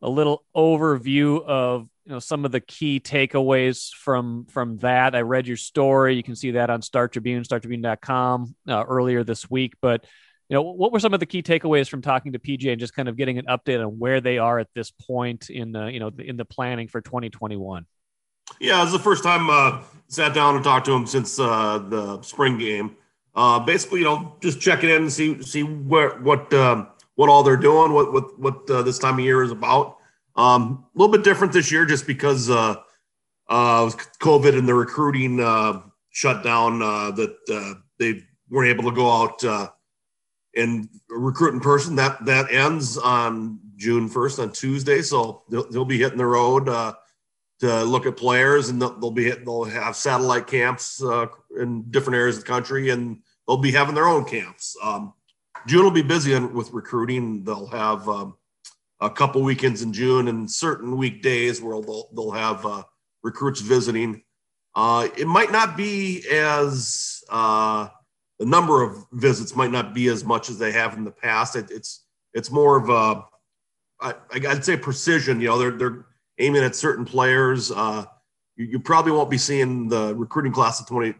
a 0.00 0.08
little 0.08 0.44
overview 0.54 1.42
of 1.44 1.88
you 2.08 2.14
know 2.14 2.20
some 2.20 2.46
of 2.46 2.52
the 2.52 2.60
key 2.60 3.00
takeaways 3.00 3.92
from 3.92 4.46
from 4.46 4.78
that. 4.78 5.14
I 5.14 5.20
read 5.20 5.46
your 5.46 5.58
story. 5.58 6.16
You 6.16 6.22
can 6.22 6.36
see 6.36 6.52
that 6.52 6.70
on 6.70 6.80
Star 6.80 7.06
Tribune, 7.06 7.42
StarTribune.com 7.42 8.54
uh, 8.66 8.84
earlier 8.88 9.24
this 9.24 9.50
week. 9.50 9.74
But 9.82 10.06
you 10.48 10.54
know, 10.54 10.62
what 10.62 10.90
were 10.90 11.00
some 11.00 11.12
of 11.12 11.20
the 11.20 11.26
key 11.26 11.42
takeaways 11.42 11.86
from 11.86 12.00
talking 12.00 12.32
to 12.32 12.38
PJ 12.38 12.72
and 12.72 12.80
just 12.80 12.94
kind 12.94 13.10
of 13.10 13.18
getting 13.18 13.36
an 13.36 13.44
update 13.44 13.84
on 13.84 13.98
where 13.98 14.22
they 14.22 14.38
are 14.38 14.58
at 14.58 14.68
this 14.74 14.90
point 14.90 15.50
in 15.50 15.72
the 15.72 15.92
you 15.92 16.00
know 16.00 16.10
in 16.18 16.38
the 16.38 16.46
planning 16.46 16.88
for 16.88 17.02
2021? 17.02 17.84
Yeah, 18.58 18.80
it 18.80 18.84
was 18.84 18.92
the 18.92 18.98
first 18.98 19.22
time 19.22 19.50
uh, 19.50 19.82
sat 20.06 20.32
down 20.32 20.54
and 20.54 20.64
talked 20.64 20.86
to 20.86 20.92
him 20.92 21.06
since 21.06 21.38
uh, 21.38 21.76
the 21.76 22.22
spring 22.22 22.56
game. 22.56 22.96
Uh, 23.34 23.60
basically, 23.60 23.98
you 23.98 24.06
know, 24.06 24.34
just 24.40 24.62
checking 24.62 24.88
in 24.88 25.02
and 25.02 25.12
see 25.12 25.42
see 25.42 25.62
where 25.62 26.18
what 26.20 26.50
um, 26.54 26.88
what 27.16 27.28
all 27.28 27.42
they're 27.42 27.58
doing, 27.58 27.92
what 27.92 28.14
what 28.14 28.38
what 28.38 28.70
uh, 28.70 28.80
this 28.80 28.98
time 28.98 29.18
of 29.18 29.20
year 29.20 29.42
is 29.42 29.50
about. 29.50 29.97
Um, 30.38 30.86
a 30.94 30.98
little 30.98 31.12
bit 31.12 31.24
different 31.24 31.52
this 31.52 31.72
year, 31.72 31.84
just 31.84 32.06
because 32.06 32.48
uh, 32.48 32.76
uh, 33.48 33.90
COVID 34.20 34.56
and 34.56 34.68
the 34.68 34.74
recruiting 34.74 35.40
uh, 35.40 35.82
shut 36.10 36.44
down. 36.44 36.80
Uh, 36.80 37.10
that 37.10 37.36
uh, 37.50 37.74
they 37.98 38.22
weren't 38.48 38.70
able 38.70 38.88
to 38.88 38.94
go 38.94 39.10
out 39.10 39.44
uh, 39.44 39.68
and 40.54 40.88
recruit 41.10 41.54
in 41.54 41.60
person. 41.60 41.96
That 41.96 42.24
that 42.24 42.52
ends 42.52 42.96
on 42.96 43.58
June 43.76 44.08
first 44.08 44.38
on 44.38 44.52
Tuesday, 44.52 45.02
so 45.02 45.42
they'll, 45.50 45.68
they'll 45.70 45.84
be 45.84 45.98
hitting 45.98 46.18
the 46.18 46.26
road. 46.26 46.68
Uh, 46.68 46.94
to 47.60 47.82
look 47.82 48.06
at 48.06 48.16
players, 48.16 48.68
and 48.68 48.80
they'll, 48.80 49.10
be 49.10 49.32
they'll 49.32 49.64
have 49.64 49.96
satellite 49.96 50.46
camps 50.46 51.02
uh, 51.02 51.26
in 51.60 51.82
different 51.90 52.16
areas 52.16 52.36
of 52.36 52.44
the 52.44 52.48
country, 52.48 52.90
and 52.90 53.18
they'll 53.48 53.56
be 53.56 53.72
having 53.72 53.96
their 53.96 54.06
own 54.06 54.24
camps. 54.24 54.76
Um, 54.80 55.12
June 55.66 55.82
will 55.82 55.90
be 55.90 56.02
busy 56.02 56.38
with 56.38 56.70
recruiting. 56.70 57.42
They'll 57.42 57.66
have 57.66 58.08
um, 58.08 58.36
a 59.00 59.10
couple 59.10 59.42
weekends 59.42 59.82
in 59.82 59.92
June 59.92 60.28
and 60.28 60.50
certain 60.50 60.96
weekdays 60.96 61.60
where 61.60 61.80
they'll 61.80 62.08
they'll 62.14 62.30
have 62.30 62.64
uh, 62.66 62.82
recruits 63.22 63.60
visiting. 63.60 64.22
Uh, 64.74 65.08
it 65.16 65.26
might 65.26 65.50
not 65.50 65.76
be 65.76 66.24
as 66.30 67.22
uh, 67.30 67.88
the 68.38 68.46
number 68.46 68.82
of 68.82 69.06
visits 69.12 69.56
might 69.56 69.70
not 69.70 69.94
be 69.94 70.08
as 70.08 70.24
much 70.24 70.50
as 70.50 70.58
they 70.58 70.72
have 70.72 70.94
in 70.96 71.04
the 71.04 71.10
past. 71.10 71.56
It, 71.56 71.70
it's 71.70 72.04
it's 72.34 72.50
more 72.50 72.76
of 72.76 72.88
a 72.88 73.24
I, 74.00 74.14
I'd 74.32 74.64
say 74.64 74.76
precision. 74.76 75.40
You 75.40 75.48
know, 75.48 75.58
they're 75.58 75.70
they're 75.72 76.06
aiming 76.38 76.62
at 76.62 76.76
certain 76.76 77.04
players. 77.04 77.70
Uh, 77.70 78.04
you, 78.56 78.66
you, 78.66 78.80
probably 78.80 79.12
won't 79.12 79.30
be 79.30 79.38
seeing 79.38 79.88
the 79.88 80.14
recruiting 80.14 80.52
class 80.52 80.80
of 80.80 80.86
20, 80.86 81.14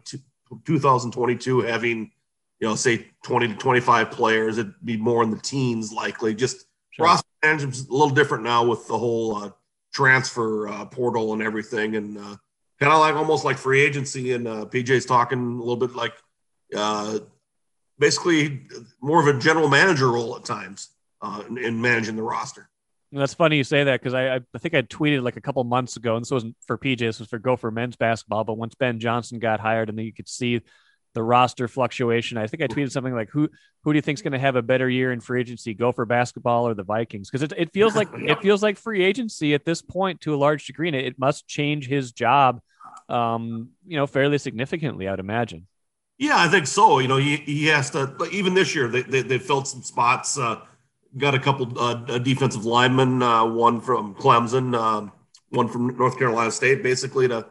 2022 0.65 1.61
having, 1.61 2.11
you 2.59 2.67
know, 2.67 2.75
say 2.75 3.07
20 3.23 3.49
to 3.49 3.55
25 3.55 4.11
players. 4.11 4.57
It'd 4.57 4.73
be 4.83 4.97
more 4.97 5.23
in 5.23 5.31
the 5.31 5.37
teens 5.37 5.91
likely. 5.91 6.33
Just 6.33 6.65
sure. 6.91 7.05
roster 7.05 7.28
management's 7.43 7.87
a 7.87 7.91
little 7.91 8.09
different 8.09 8.43
now 8.43 8.65
with 8.65 8.87
the 8.87 8.97
whole 8.97 9.35
uh, 9.35 9.51
transfer 9.93 10.67
uh, 10.67 10.85
portal 10.85 11.33
and 11.33 11.41
everything. 11.41 11.95
And 11.95 12.17
uh, 12.17 12.35
kind 12.79 12.93
of 12.93 12.99
like 12.99 13.15
almost 13.15 13.45
like 13.45 13.57
free 13.57 13.81
agency. 13.81 14.33
And 14.33 14.47
uh, 14.47 14.65
PJ's 14.65 15.05
talking 15.05 15.39
a 15.39 15.59
little 15.59 15.75
bit 15.75 15.95
like 15.95 16.13
uh, 16.75 17.19
basically 17.97 18.61
more 19.01 19.21
of 19.21 19.35
a 19.35 19.39
general 19.39 19.69
manager 19.69 20.11
role 20.11 20.35
at 20.35 20.45
times 20.45 20.89
in, 21.47 21.57
in 21.57 21.81
managing 21.81 22.15
the 22.15 22.23
roster. 22.23 22.69
That's 23.11 23.33
funny 23.33 23.57
you 23.57 23.63
say 23.63 23.83
that 23.85 23.99
because 23.99 24.13
I, 24.13 24.35
I 24.35 24.57
think 24.59 24.75
I 24.75 24.83
tweeted 24.83 25.23
like 25.23 25.35
a 25.35 25.41
couple 25.41 25.63
months 25.63 25.97
ago, 25.97 26.15
and 26.15 26.23
this 26.23 26.29
wasn't 26.29 26.55
for 26.67 26.77
PJ, 26.77 26.99
this 26.99 27.19
was 27.19 27.27
for 27.27 27.39
Gopher 27.39 27.71
men's 27.71 27.95
basketball. 27.95 28.43
But 28.43 28.57
once 28.57 28.75
Ben 28.75 28.99
Johnson 28.99 29.39
got 29.39 29.59
hired, 29.59 29.89
and 29.89 29.97
then 29.97 30.05
you 30.05 30.13
could 30.13 30.29
see 30.29 30.61
the 31.13 31.23
roster 31.23 31.67
fluctuation, 31.67 32.37
I 32.37 32.47
think 32.47 32.63
I 32.63 32.67
tweeted 32.67 32.91
something 32.91 33.13
like, 33.13 33.29
"Who 33.29 33.49
who 33.83 33.93
do 33.93 33.97
you 33.97 34.01
think 34.01 34.17
is 34.17 34.21
going 34.21 34.33
to 34.33 34.39
have 34.39 34.55
a 34.55 34.61
better 34.61 34.89
year 34.89 35.11
in 35.11 35.19
free 35.19 35.41
agency, 35.41 35.73
Gopher 35.73 36.05
basketball 36.05 36.67
or 36.67 36.73
the 36.73 36.83
Vikings?" 36.83 37.29
Because 37.29 37.43
it, 37.43 37.53
it 37.57 37.73
feels 37.73 37.95
like 37.97 38.09
it 38.13 38.41
feels 38.41 38.61
like 38.61 38.77
free 38.77 39.03
agency 39.03 39.53
at 39.53 39.65
this 39.65 39.81
point 39.81 40.21
to 40.21 40.35
a 40.35 40.37
large 40.37 40.65
degree, 40.65 40.87
and 40.87 40.95
it, 40.95 41.05
it 41.05 41.19
must 41.19 41.47
change 41.47 41.87
his 41.87 42.11
job, 42.11 42.61
um, 43.07 43.69
you 43.87 43.97
know, 43.97 44.07
fairly 44.07 44.37
significantly. 44.37 45.07
I'd 45.07 45.19
imagine. 45.19 45.67
Yeah, 46.17 46.37
I 46.37 46.49
think 46.49 46.67
so. 46.67 46.99
You 46.99 47.07
know, 47.07 47.17
he, 47.17 47.37
he 47.37 47.67
has 47.67 47.89
to. 47.91 48.15
Even 48.31 48.53
this 48.53 48.75
year, 48.75 48.87
they 48.87 49.01
they, 49.01 49.21
they 49.21 49.39
filled 49.39 49.67
some 49.67 49.81
spots. 49.81 50.37
Uh, 50.37 50.61
got 51.17 51.33
a 51.33 51.39
couple 51.39 51.79
uh, 51.79 52.19
defensive 52.19 52.65
linemen, 52.65 53.23
uh, 53.23 53.45
one 53.45 53.81
from 53.81 54.13
Clemson, 54.15 54.75
uh, 54.75 55.09
one 55.49 55.67
from 55.67 55.97
North 55.97 56.17
Carolina 56.17 56.51
State, 56.51 56.83
basically 56.83 57.27
to 57.27 57.47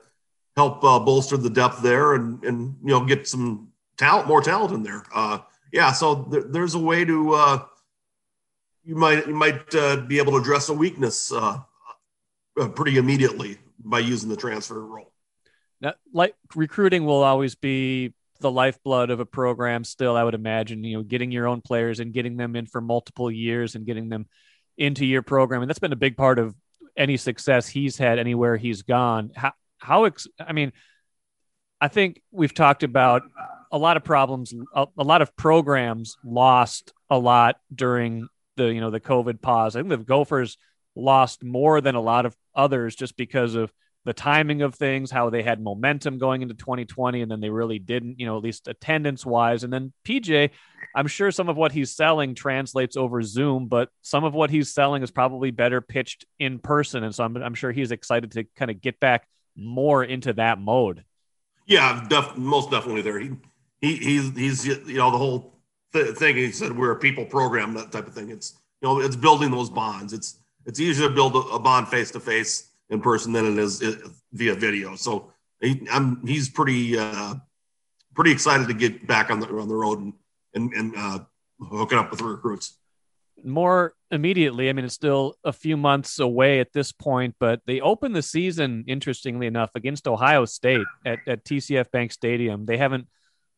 help 0.59 0.83
uh, 0.83 0.99
bolster 0.99 1.37
the 1.37 1.51
depth 1.51 1.83
there 1.83 2.14
and 2.14 2.42
and 2.44 2.77
you 2.83 2.90
know 2.90 3.05
get 3.05 3.29
some 3.29 3.68
talent, 3.97 4.27
more 4.27 4.42
talent 4.42 4.75
in 4.75 4.83
there. 4.83 5.05
Uh, 5.14 5.38
yeah, 5.73 5.92
so 5.92 6.25
th- 6.25 6.44
there's 6.51 6.75
a 6.75 6.79
way 6.79 7.05
to 7.05 7.33
uh, 7.35 7.59
you 8.85 8.97
might 8.97 9.27
you 9.27 9.35
might 9.35 9.71
be 10.09 10.18
able 10.18 10.33
to 10.33 10.38
address 10.38 10.68
a 10.68 10.75
weakness 10.75 11.33
pretty 12.75 12.99
immediately 12.99 13.59
by 13.79 14.01
using 14.01 14.29
the 14.29 14.37
transfer 14.37 14.85
role. 14.85 15.12
Now, 15.81 15.94
like 16.12 16.35
recruiting 16.57 17.05
will 17.05 17.23
always 17.23 17.55
be 17.55 18.14
the 18.40 18.51
lifeblood 18.51 19.11
of 19.11 19.18
a 19.18 19.27
program 19.27 19.83
still 19.83 20.16
i 20.16 20.23
would 20.23 20.35
imagine 20.35 20.85
you 20.85 20.97
know 20.97 21.03
getting 21.03 21.33
your 21.33 21.49
own 21.49 21.61
players 21.61 21.99
and 21.99 22.12
getting 22.12 22.37
them 22.37 22.55
in 22.55 22.66
for 22.66 22.81
multiple 22.81 23.33
years 23.33 23.75
and 23.75 23.85
getting 23.85 24.09
them 24.09 24.27
into 24.77 25.05
your 25.05 25.23
program 25.23 25.61
and 25.61 25.68
that's 25.68 25.81
been 25.81 25.92
a 25.92 25.97
big 25.97 26.16
part 26.16 26.38
of 26.38 26.55
any 26.97 27.16
success 27.16 27.66
he's 27.66 27.99
had 27.99 28.16
anywhere 28.16 28.57
he's 28.57 28.83
gone 28.83 29.33
how 29.35 29.53
how 29.79 30.05
ex- 30.05 30.29
i 30.41 30.53
mean 30.53 30.73
i 31.81 31.88
think 31.88 32.23
we've 32.31 32.55
talked 32.55 32.83
about 32.83 33.23
a 33.71 33.79
lot 33.79 33.97
of 33.97 34.05
problems 34.05 34.53
a, 34.75 34.87
a 34.97 35.05
lot 35.05 35.23
of 35.23 35.37
programs 35.37 36.17
lost 36.25 36.93
a 37.11 37.19
lot 37.19 37.57
during 37.75 38.27
the 38.57 38.73
you 38.73 38.81
know 38.81 38.91
the 38.91 39.01
covid 39.01 39.41
pause 39.41 39.77
i 39.77 39.81
think 39.81 39.91
the 39.91 39.99
gophers 39.99 40.57
lost 40.95 41.45
more 41.45 41.81
than 41.81 41.95
a 41.95 42.01
lot 42.01 42.27
of 42.27 42.37
others 42.55 42.95
just 42.97 43.17
because 43.17 43.55
of 43.55 43.73
the 44.09 44.14
timing 44.14 44.62
of 44.62 44.75
things, 44.75 45.11
how 45.11 45.29
they 45.29 45.43
had 45.43 45.61
momentum 45.61 46.17
going 46.17 46.41
into 46.41 46.55
2020, 46.55 47.21
and 47.21 47.31
then 47.31 47.41
they 47.41 47.51
really 47.51 47.79
didn't, 47.79 48.19
you 48.19 48.25
know, 48.25 48.38
at 48.38 48.43
least 48.43 48.67
attendance 48.67 49.27
wise. 49.27 49.64
And 49.64 49.73
then 49.73 49.93
PJ, 50.03 50.49
I'm 50.95 51.09
sure 51.09 51.31
some 51.31 51.51
of 51.51 51.59
what 51.59 51.73
he's 51.73 51.95
selling 51.95 52.35
translates 52.35 52.97
over 52.97 53.23
Zoom, 53.23 53.67
but 53.69 53.91
some 54.01 54.25
of 54.25 54.33
what 54.33 54.49
he's 54.49 54.73
selling 54.73 55.03
is 55.03 55.11
probably 55.11 55.51
better 55.51 55.83
pitched 55.83 56.25
in 56.38 56.59
person. 56.59 57.05
And 57.05 57.14
so 57.14 57.23
I'm, 57.23 57.37
I'm 57.37 57.53
sure 57.53 57.71
he's 57.71 57.91
excited 57.91 58.33
to 58.33 58.45
kind 58.57 58.71
of 58.71 58.81
get 58.81 58.99
back 58.99 59.29
more 59.59 60.05
into 60.05 60.33
that 60.35 60.59
mode. 60.59 61.05
Yeah, 61.66 62.07
def- 62.09 62.37
most 62.37 62.71
definitely 62.71 63.03
there. 63.03 63.18
He, 63.18 63.31
he 63.81 63.97
he's 63.97 64.37
he's 64.37 64.66
you 64.66 64.97
know 64.97 65.11
the 65.11 65.18
whole 65.18 65.59
th- 65.92 66.16
thing. 66.16 66.37
He 66.37 66.53
said 66.53 66.77
we're 66.77 66.92
a 66.92 66.99
people 66.99 67.25
program, 67.25 67.75
that 67.75 67.92
type 67.92 68.07
of 68.07 68.14
thing. 68.14 68.31
It's 68.31 68.59
you 68.81 68.88
know 68.88 69.01
it's 69.01 69.16
building 69.16 69.51
those 69.51 69.68
bonds. 69.68 70.12
It's 70.12 70.38
it's 70.64 70.81
easier 70.81 71.09
to 71.09 71.14
build 71.14 71.35
a, 71.35 71.40
a 71.40 71.59
bond 71.59 71.88
face 71.88 72.11
to 72.12 72.21
face 72.21 72.71
in 72.90 73.01
person 73.01 73.33
than 73.33 73.47
it 73.47 73.59
is 73.59 73.83
via 74.33 74.55
video. 74.55 74.97
So 74.97 75.33
he, 75.61 75.87
I'm 75.90 76.27
he's 76.27 76.49
pretty 76.49 76.99
uh, 76.99 77.35
pretty 78.14 78.33
excited 78.33 78.68
to 78.68 78.75
get 78.75 79.07
back 79.07 79.31
on 79.31 79.40
the 79.40 79.49
on 79.49 79.68
the 79.68 79.75
road 79.75 79.99
and 80.01 80.12
and, 80.55 80.73
and 80.73 80.94
uh, 80.97 81.18
hooking 81.61 81.99
up 81.99 82.11
with 82.11 82.21
recruits. 82.21 82.79
More 83.44 83.94
immediately, 84.11 84.68
I 84.68 84.72
mean, 84.72 84.85
it's 84.85 84.94
still 84.94 85.35
a 85.44 85.53
few 85.53 85.77
months 85.77 86.18
away 86.18 86.61
at 86.61 86.72
this 86.72 86.92
point, 86.92 87.37
but 87.38 87.61
they 87.66 87.81
opened 87.81 88.16
the 88.16 88.22
season, 88.22 88.85
interestingly 88.87 89.46
enough, 89.46 89.70
against 89.74 90.09
Ohio 90.09 90.44
State 90.44 90.87
at, 91.05 91.18
at 91.27 91.44
TCF 91.44 91.90
Bank 91.90 92.12
Stadium. 92.12 92.66
They 92.66 92.77
haven't, 92.77 93.07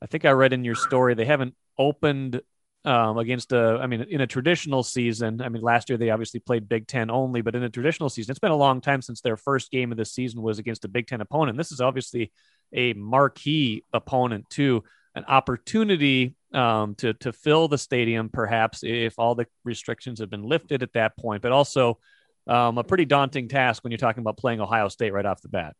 I 0.02 0.06
think 0.06 0.24
I 0.24 0.30
read 0.30 0.52
in 0.52 0.64
your 0.64 0.74
story, 0.74 1.14
they 1.14 1.24
haven't 1.24 1.54
opened 1.78 2.40
um, 2.84 3.18
against 3.18 3.52
a, 3.52 3.78
I 3.80 3.86
mean, 3.86 4.02
in 4.02 4.20
a 4.20 4.26
traditional 4.26 4.82
season. 4.82 5.42
I 5.42 5.48
mean, 5.48 5.62
last 5.62 5.90
year 5.90 5.98
they 5.98 6.10
obviously 6.10 6.40
played 6.40 6.68
Big 6.68 6.86
Ten 6.86 7.10
only, 7.10 7.42
but 7.42 7.54
in 7.54 7.62
a 7.62 7.70
traditional 7.70 8.08
season, 8.08 8.30
it's 8.30 8.38
been 8.38 8.50
a 8.50 8.56
long 8.56 8.80
time 8.80 9.02
since 9.02 9.20
their 9.20 9.36
first 9.36 9.70
game 9.70 9.92
of 9.92 9.98
the 9.98 10.04
season 10.04 10.40
was 10.42 10.58
against 10.58 10.84
a 10.84 10.88
Big 10.88 11.06
Ten 11.06 11.20
opponent. 11.20 11.58
This 11.58 11.72
is 11.72 11.80
obviously 11.80 12.32
a 12.72 12.94
marquee 12.94 13.84
opponent, 13.92 14.48
too, 14.48 14.84
an 15.14 15.24
opportunity 15.26 16.34
um, 16.52 16.94
to 16.96 17.14
to 17.14 17.32
fill 17.32 17.68
the 17.68 17.78
stadium, 17.78 18.28
perhaps 18.28 18.80
if 18.82 19.18
all 19.18 19.34
the 19.34 19.46
restrictions 19.64 20.20
have 20.20 20.30
been 20.30 20.42
lifted 20.42 20.82
at 20.82 20.92
that 20.94 21.16
point. 21.16 21.42
But 21.42 21.52
also 21.52 21.98
um, 22.46 22.78
a 22.78 22.84
pretty 22.84 23.04
daunting 23.04 23.48
task 23.48 23.84
when 23.84 23.90
you're 23.90 23.98
talking 23.98 24.22
about 24.22 24.36
playing 24.36 24.60
Ohio 24.60 24.88
State 24.88 25.12
right 25.12 25.26
off 25.26 25.40
the 25.42 25.48
bat. 25.48 25.74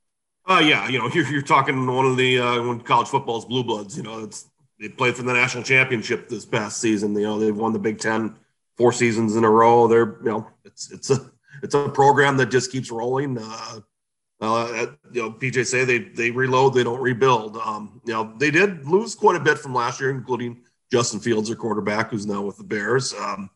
Uh, 0.46 0.62
yeah, 0.64 0.88
you 0.88 0.98
know, 0.98 1.08
you're, 1.08 1.26
you're 1.26 1.42
talking 1.42 1.86
one 1.86 2.06
of 2.06 2.16
the 2.16 2.38
uh, 2.38 2.62
when 2.62 2.80
college 2.80 3.08
football's 3.08 3.44
blue 3.44 3.62
bloods. 3.62 3.96
You 3.96 4.02
know, 4.02 4.24
it's 4.24 4.48
they 4.78 4.88
played 4.88 5.16
for 5.16 5.22
the 5.22 5.32
national 5.32 5.64
championship 5.64 6.28
this 6.28 6.46
past 6.46 6.80
season. 6.80 7.14
You 7.14 7.22
know, 7.22 7.38
they've 7.38 7.56
won 7.56 7.72
the 7.72 7.78
Big 7.78 7.98
Ten 7.98 8.36
four 8.76 8.92
seasons 8.92 9.36
in 9.36 9.44
a 9.44 9.50
row. 9.50 9.86
They're 9.86 10.16
you 10.22 10.30
know, 10.30 10.46
it's 10.64 10.90
it's 10.90 11.10
a 11.10 11.30
it's 11.62 11.74
a 11.74 11.88
program 11.88 12.36
that 12.38 12.46
just 12.46 12.72
keeps 12.72 12.90
rolling. 12.90 13.38
Uh, 13.38 13.80
uh, 14.40 14.86
you 15.12 15.22
know, 15.22 15.30
PJ 15.32 15.66
say 15.66 15.84
they 15.84 15.98
they 15.98 16.30
reload, 16.30 16.74
they 16.74 16.84
don't 16.84 17.00
rebuild. 17.00 17.56
Um, 17.58 18.00
you 18.06 18.12
know, 18.12 18.32
they 18.38 18.50
did 18.50 18.86
lose 18.86 19.14
quite 19.14 19.36
a 19.36 19.40
bit 19.40 19.58
from 19.58 19.74
last 19.74 20.00
year, 20.00 20.10
including 20.10 20.62
Justin 20.90 21.20
Fields, 21.20 21.48
their 21.48 21.56
quarterback, 21.56 22.10
who's 22.10 22.26
now 22.26 22.42
with 22.42 22.56
the 22.56 22.64
Bears. 22.64 23.12
Um, 23.12 23.50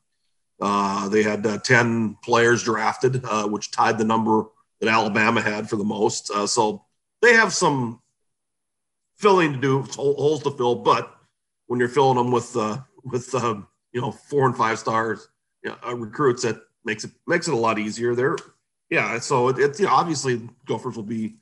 uh, 0.61 1.09
they 1.09 1.23
had 1.23 1.47
uh, 1.47 1.59
ten 1.59 2.17
players 2.23 2.63
drafted, 2.63 3.25
uh, 3.25 3.49
which 3.49 3.71
tied 3.71 3.97
the 3.97 4.05
number 4.05 4.45
that 4.81 4.91
Alabama 4.91 5.41
had 5.41 5.71
for 5.71 5.77
the 5.77 5.85
most. 5.85 6.31
Uh, 6.31 6.47
so 6.47 6.85
they 7.23 7.33
have 7.33 7.53
some 7.53 8.01
filling 9.17 9.55
to 9.55 9.61
do, 9.61 9.83
holes 9.95 10.43
to 10.43 10.51
fill. 10.51 10.75
But 10.77 11.15
when 11.67 11.81
you're 11.81 11.89
filling 11.89 12.19
them 12.19 12.31
with 12.31 12.55
uh, 12.57 12.79
with 13.05 13.33
you 13.33 14.01
know 14.01 14.13
four 14.13 14.47
and 14.47 14.57
five 14.57 14.79
stars 14.79 15.29
you 15.63 15.71
know, 15.71 15.95
recruits, 15.95 16.43
that 16.43 16.57
makes 16.85 17.05
it 17.05 17.11
makes 17.27 17.49
it 17.49 17.55
a 17.55 17.57
lot 17.57 17.79
easier. 17.79 18.15
They're 18.15 18.37
yeah, 18.95 19.19
so 19.19 19.49
it, 19.49 19.59
it's 19.59 19.81
know, 19.81 19.89
obviously 19.89 20.49
Gophers 20.67 20.95
will 20.95 21.03
be 21.03 21.35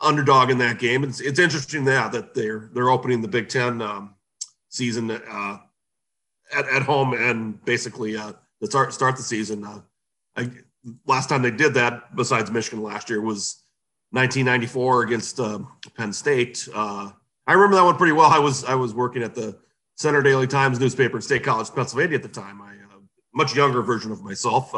underdog 0.00 0.50
in 0.50 0.58
that 0.58 0.78
game. 0.78 1.02
It's 1.02 1.20
it's 1.20 1.40
interesting 1.40 1.84
that 1.86 2.12
that 2.12 2.32
they're 2.32 2.70
they're 2.72 2.90
opening 2.90 3.20
the 3.20 3.28
Big 3.28 3.48
Ten 3.48 3.82
um, 3.82 4.14
season 4.68 5.10
uh, 5.10 5.58
at 6.54 6.68
at 6.68 6.82
home 6.82 7.12
and 7.12 7.62
basically 7.64 8.16
uh, 8.16 8.32
to 8.60 8.66
start 8.66 8.92
start 8.92 9.16
the 9.16 9.22
season. 9.22 9.64
Uh, 9.64 9.80
I, 10.36 10.50
last 11.06 11.28
time 11.28 11.42
they 11.42 11.50
did 11.50 11.74
that, 11.74 12.14
besides 12.14 12.52
Michigan 12.52 12.84
last 12.84 13.10
year, 13.10 13.20
was 13.20 13.64
1994 14.10 15.02
against 15.02 15.40
uh, 15.40 15.58
Penn 15.96 16.12
State. 16.12 16.68
Uh, 16.72 17.10
I 17.48 17.52
remember 17.52 17.76
that 17.76 17.84
one 17.84 17.96
pretty 17.96 18.12
well. 18.12 18.30
I 18.30 18.38
was 18.38 18.64
I 18.64 18.76
was 18.76 18.94
working 18.94 19.24
at 19.24 19.34
the 19.34 19.58
Center 19.96 20.22
Daily 20.22 20.46
Times 20.46 20.78
newspaper 20.78 21.16
in 21.16 21.22
State 21.22 21.42
College, 21.42 21.68
Pennsylvania 21.74 22.14
at 22.14 22.22
the 22.22 22.28
time. 22.28 22.62
I 22.62 22.74
uh, 22.74 23.00
much 23.34 23.56
younger 23.56 23.82
version 23.82 24.12
of 24.12 24.22
myself. 24.22 24.72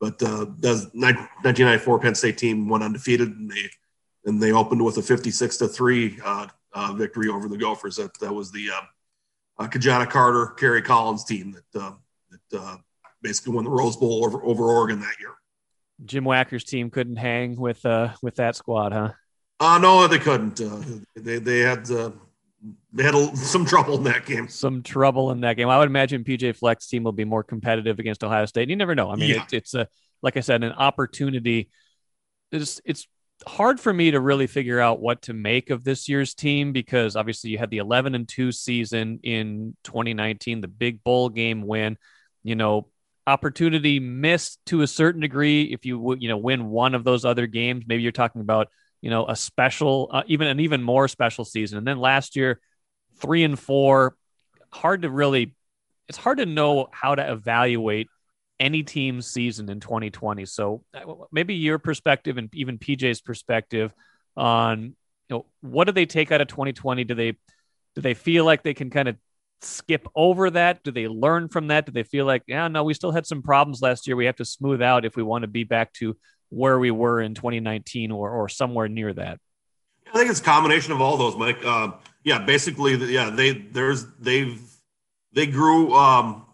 But 0.00 0.22
uh, 0.22 0.46
the 0.58 0.90
1994 0.94 1.98
Penn 1.98 2.14
State 2.14 2.38
team 2.38 2.68
went 2.68 2.82
undefeated, 2.82 3.28
and 3.28 3.50
they 3.50 3.70
and 4.24 4.42
they 4.42 4.52
opened 4.52 4.84
with 4.84 4.96
a 4.98 5.02
56 5.02 5.56
to 5.58 5.68
three 5.68 6.18
uh, 6.24 6.46
uh, 6.72 6.92
victory 6.94 7.28
over 7.28 7.48
the 7.48 7.58
Gophers. 7.58 7.96
That 7.96 8.18
that 8.20 8.32
was 8.32 8.50
the 8.50 8.70
uh, 8.70 9.62
uh, 9.62 9.66
Ki-Jana 9.66 10.06
Carter, 10.06 10.46
Kerry 10.58 10.82
Collins 10.82 11.24
team 11.24 11.52
that 11.52 11.80
uh, 11.80 11.92
that 12.30 12.60
uh, 12.60 12.76
basically 13.22 13.54
won 13.54 13.64
the 13.64 13.70
Rose 13.70 13.96
Bowl 13.96 14.24
over, 14.24 14.42
over 14.42 14.64
Oregon 14.64 15.00
that 15.00 15.20
year. 15.20 15.34
Jim 16.04 16.24
Wacker's 16.24 16.64
team 16.64 16.90
couldn't 16.90 17.16
hang 17.16 17.56
with 17.56 17.84
uh, 17.84 18.14
with 18.22 18.36
that 18.36 18.56
squad, 18.56 18.92
huh? 18.92 19.10
Uh, 19.58 19.78
no, 19.78 20.06
they 20.06 20.18
couldn't. 20.18 20.60
Uh, 20.60 20.80
they 21.14 21.38
they 21.38 21.58
had 21.58 21.90
uh, 21.90 22.10
they 22.92 23.02
had 23.02 23.14
a, 23.14 23.36
some 23.36 23.64
trouble 23.64 23.96
in 23.96 24.04
that 24.04 24.26
game. 24.26 24.48
Some 24.48 24.82
trouble 24.82 25.30
in 25.30 25.40
that 25.40 25.56
game. 25.56 25.68
I 25.68 25.78
would 25.78 25.88
imagine 25.88 26.24
PJ 26.24 26.56
Fleck's 26.56 26.86
team 26.86 27.04
will 27.04 27.12
be 27.12 27.24
more 27.24 27.42
competitive 27.42 27.98
against 27.98 28.24
Ohio 28.24 28.46
State. 28.46 28.68
You 28.68 28.76
never 28.76 28.94
know. 28.94 29.10
I 29.10 29.16
mean, 29.16 29.30
yeah. 29.30 29.42
it, 29.42 29.52
it's 29.52 29.74
a 29.74 29.88
like 30.22 30.36
I 30.36 30.40
said, 30.40 30.62
an 30.64 30.72
opportunity. 30.72 31.70
It's 32.52 32.80
it's 32.84 33.06
hard 33.46 33.80
for 33.80 33.92
me 33.92 34.10
to 34.10 34.20
really 34.20 34.46
figure 34.46 34.80
out 34.80 35.00
what 35.00 35.22
to 35.22 35.32
make 35.32 35.70
of 35.70 35.82
this 35.82 36.08
year's 36.08 36.34
team 36.34 36.72
because 36.72 37.16
obviously 37.16 37.50
you 37.50 37.56
had 37.56 37.70
the 37.70 37.78
11 37.78 38.14
and 38.14 38.28
2 38.28 38.52
season 38.52 39.18
in 39.22 39.74
2019 39.84 40.60
the 40.60 40.68
big 40.68 41.02
bowl 41.02 41.30
game 41.30 41.66
win 41.66 41.96
you 42.42 42.54
know 42.54 42.86
opportunity 43.26 43.98
missed 43.98 44.58
to 44.66 44.82
a 44.82 44.86
certain 44.86 45.22
degree 45.22 45.62
if 45.62 45.86
you 45.86 46.14
you 46.18 46.28
know 46.28 46.36
win 46.36 46.66
one 46.66 46.94
of 46.94 47.02
those 47.02 47.24
other 47.24 47.46
games 47.46 47.84
maybe 47.86 48.02
you're 48.02 48.12
talking 48.12 48.42
about 48.42 48.68
you 49.00 49.10
know, 49.10 49.26
a 49.26 49.36
special, 49.36 50.10
uh, 50.12 50.22
even 50.26 50.46
an 50.46 50.60
even 50.60 50.82
more 50.82 51.08
special 51.08 51.44
season. 51.44 51.78
And 51.78 51.86
then 51.86 51.98
last 51.98 52.36
year, 52.36 52.60
three 53.20 53.44
and 53.44 53.58
four, 53.58 54.14
hard 54.72 55.02
to 55.02 55.10
really, 55.10 55.54
it's 56.08 56.18
hard 56.18 56.38
to 56.38 56.46
know 56.46 56.88
how 56.92 57.14
to 57.14 57.32
evaluate 57.32 58.08
any 58.58 58.82
team's 58.82 59.28
season 59.28 59.70
in 59.70 59.80
2020. 59.80 60.44
So 60.46 60.84
uh, 60.94 61.14
maybe 61.32 61.54
your 61.54 61.78
perspective 61.78 62.36
and 62.36 62.54
even 62.54 62.78
PJ's 62.78 63.20
perspective 63.20 63.92
on, 64.36 64.82
you 64.82 64.94
know, 65.30 65.46
what 65.60 65.84
do 65.84 65.92
they 65.92 66.06
take 66.06 66.30
out 66.30 66.40
of 66.40 66.48
2020? 66.48 67.04
Do 67.04 67.14
they, 67.14 67.32
do 67.94 68.00
they 68.00 68.14
feel 68.14 68.44
like 68.44 68.62
they 68.62 68.74
can 68.74 68.90
kind 68.90 69.08
of 69.08 69.16
skip 69.62 70.06
over 70.14 70.50
that? 70.50 70.82
Do 70.82 70.90
they 70.90 71.08
learn 71.08 71.48
from 71.48 71.68
that? 71.68 71.86
Do 71.86 71.92
they 71.92 72.02
feel 72.02 72.26
like, 72.26 72.42
yeah, 72.46 72.68
no, 72.68 72.84
we 72.84 72.94
still 72.94 73.12
had 73.12 73.26
some 73.26 73.42
problems 73.42 73.80
last 73.80 74.06
year. 74.06 74.16
We 74.16 74.26
have 74.26 74.36
to 74.36 74.44
smooth 74.44 74.82
out 74.82 75.04
if 75.04 75.16
we 75.16 75.22
want 75.22 75.42
to 75.42 75.48
be 75.48 75.64
back 75.64 75.92
to 75.94 76.16
where 76.50 76.78
we 76.78 76.90
were 76.90 77.20
in 77.20 77.34
2019 77.34 78.10
or, 78.10 78.30
or 78.30 78.48
somewhere 78.48 78.88
near 78.88 79.12
that? 79.14 79.38
I 80.12 80.18
think 80.18 80.30
it's 80.30 80.40
a 80.40 80.44
combination 80.44 80.92
of 80.92 81.00
all 81.00 81.16
those, 81.16 81.36
Mike. 81.36 81.58
Uh, 81.64 81.92
yeah, 82.24 82.38
basically, 82.38 82.96
yeah, 83.12 83.30
they 83.30 83.52
there's 83.52 84.06
they've 84.18 84.60
they 85.32 85.46
grew. 85.46 85.94
Um, 85.94 86.46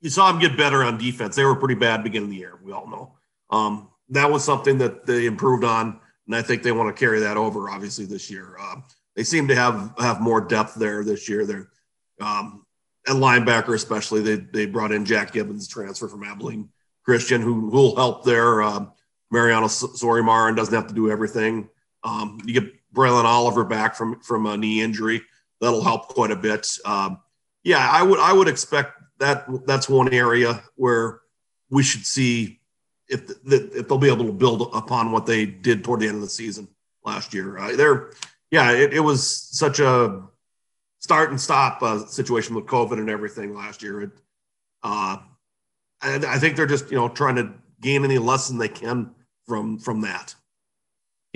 you 0.00 0.10
saw 0.10 0.30
them 0.30 0.40
get 0.40 0.56
better 0.56 0.84
on 0.84 0.98
defense. 0.98 1.34
They 1.34 1.44
were 1.44 1.56
pretty 1.56 1.74
bad 1.74 2.04
beginning 2.04 2.28
of 2.28 2.30
the 2.30 2.36
year. 2.36 2.58
We 2.62 2.72
all 2.72 2.88
know 2.88 3.12
um, 3.50 3.88
that 4.10 4.30
was 4.30 4.44
something 4.44 4.78
that 4.78 5.06
they 5.06 5.26
improved 5.26 5.64
on, 5.64 6.00
and 6.26 6.36
I 6.36 6.42
think 6.42 6.62
they 6.62 6.72
want 6.72 6.94
to 6.94 6.98
carry 6.98 7.20
that 7.20 7.36
over. 7.36 7.68
Obviously, 7.68 8.04
this 8.04 8.30
year 8.30 8.56
uh, 8.60 8.76
they 9.16 9.24
seem 9.24 9.48
to 9.48 9.56
have 9.56 9.92
have 9.98 10.20
more 10.20 10.40
depth 10.40 10.74
there 10.74 11.02
this 11.02 11.28
year. 11.28 11.44
They're 11.44 11.68
um, 12.20 12.64
at 13.06 13.16
linebacker, 13.16 13.74
especially 13.74 14.22
they 14.22 14.36
they 14.36 14.66
brought 14.66 14.92
in 14.92 15.04
Jack 15.04 15.32
Gibbens, 15.32 15.68
transfer 15.68 16.08
from 16.08 16.24
Abilene 16.24 16.68
Christian, 17.04 17.42
who 17.42 17.68
will 17.68 17.96
help 17.96 18.24
their 18.24 18.62
um, 18.62 18.92
Mariano 19.30 19.66
Sori-Marin 19.66 20.48
and 20.48 20.56
doesn't 20.56 20.74
have 20.74 20.86
to 20.88 20.94
do 20.94 21.10
everything. 21.10 21.68
Um, 22.06 22.38
you 22.44 22.54
get 22.54 22.72
Braelen 22.94 23.24
Oliver 23.24 23.64
back 23.64 23.96
from 23.96 24.20
from 24.20 24.46
a 24.46 24.56
knee 24.56 24.80
injury. 24.80 25.22
That'll 25.60 25.82
help 25.82 26.08
quite 26.08 26.30
a 26.30 26.36
bit. 26.36 26.66
Um, 26.84 27.18
yeah, 27.64 27.88
I 27.90 28.02
would 28.02 28.20
I 28.20 28.32
would 28.32 28.48
expect 28.48 28.92
that 29.18 29.46
that's 29.66 29.88
one 29.88 30.12
area 30.12 30.62
where 30.76 31.20
we 31.68 31.82
should 31.82 32.06
see 32.06 32.60
if 33.08 33.26
the, 33.44 33.70
if 33.74 33.88
they'll 33.88 33.98
be 33.98 34.08
able 34.08 34.26
to 34.26 34.32
build 34.32 34.70
upon 34.74 35.10
what 35.10 35.26
they 35.26 35.46
did 35.46 35.82
toward 35.82 36.00
the 36.00 36.06
end 36.06 36.16
of 36.16 36.22
the 36.22 36.28
season 36.28 36.68
last 37.04 37.34
year. 37.34 37.58
Uh, 37.58 37.74
they're 37.76 38.12
yeah, 38.50 38.70
it, 38.72 38.92
it, 38.94 39.00
was 39.00 39.26
such 39.26 39.80
a 39.80 40.22
start 41.00 41.30
and 41.30 41.40
stop 41.40 41.82
uh, 41.82 42.06
situation 42.06 42.54
with 42.54 42.66
COVID 42.66 42.98
and 42.98 43.10
everything 43.10 43.54
last 43.54 43.82
year. 43.82 44.02
It, 44.02 44.10
uh, 44.84 45.16
and 46.02 46.24
I 46.24 46.38
think 46.38 46.56
they're 46.56 46.66
just 46.66 46.90
you 46.90 46.96
know 46.96 47.08
trying 47.08 47.36
to 47.36 47.52
gain 47.80 48.04
any 48.04 48.18
lesson 48.18 48.58
they 48.58 48.68
can 48.68 49.10
from 49.46 49.78
from 49.78 50.02
that. 50.02 50.34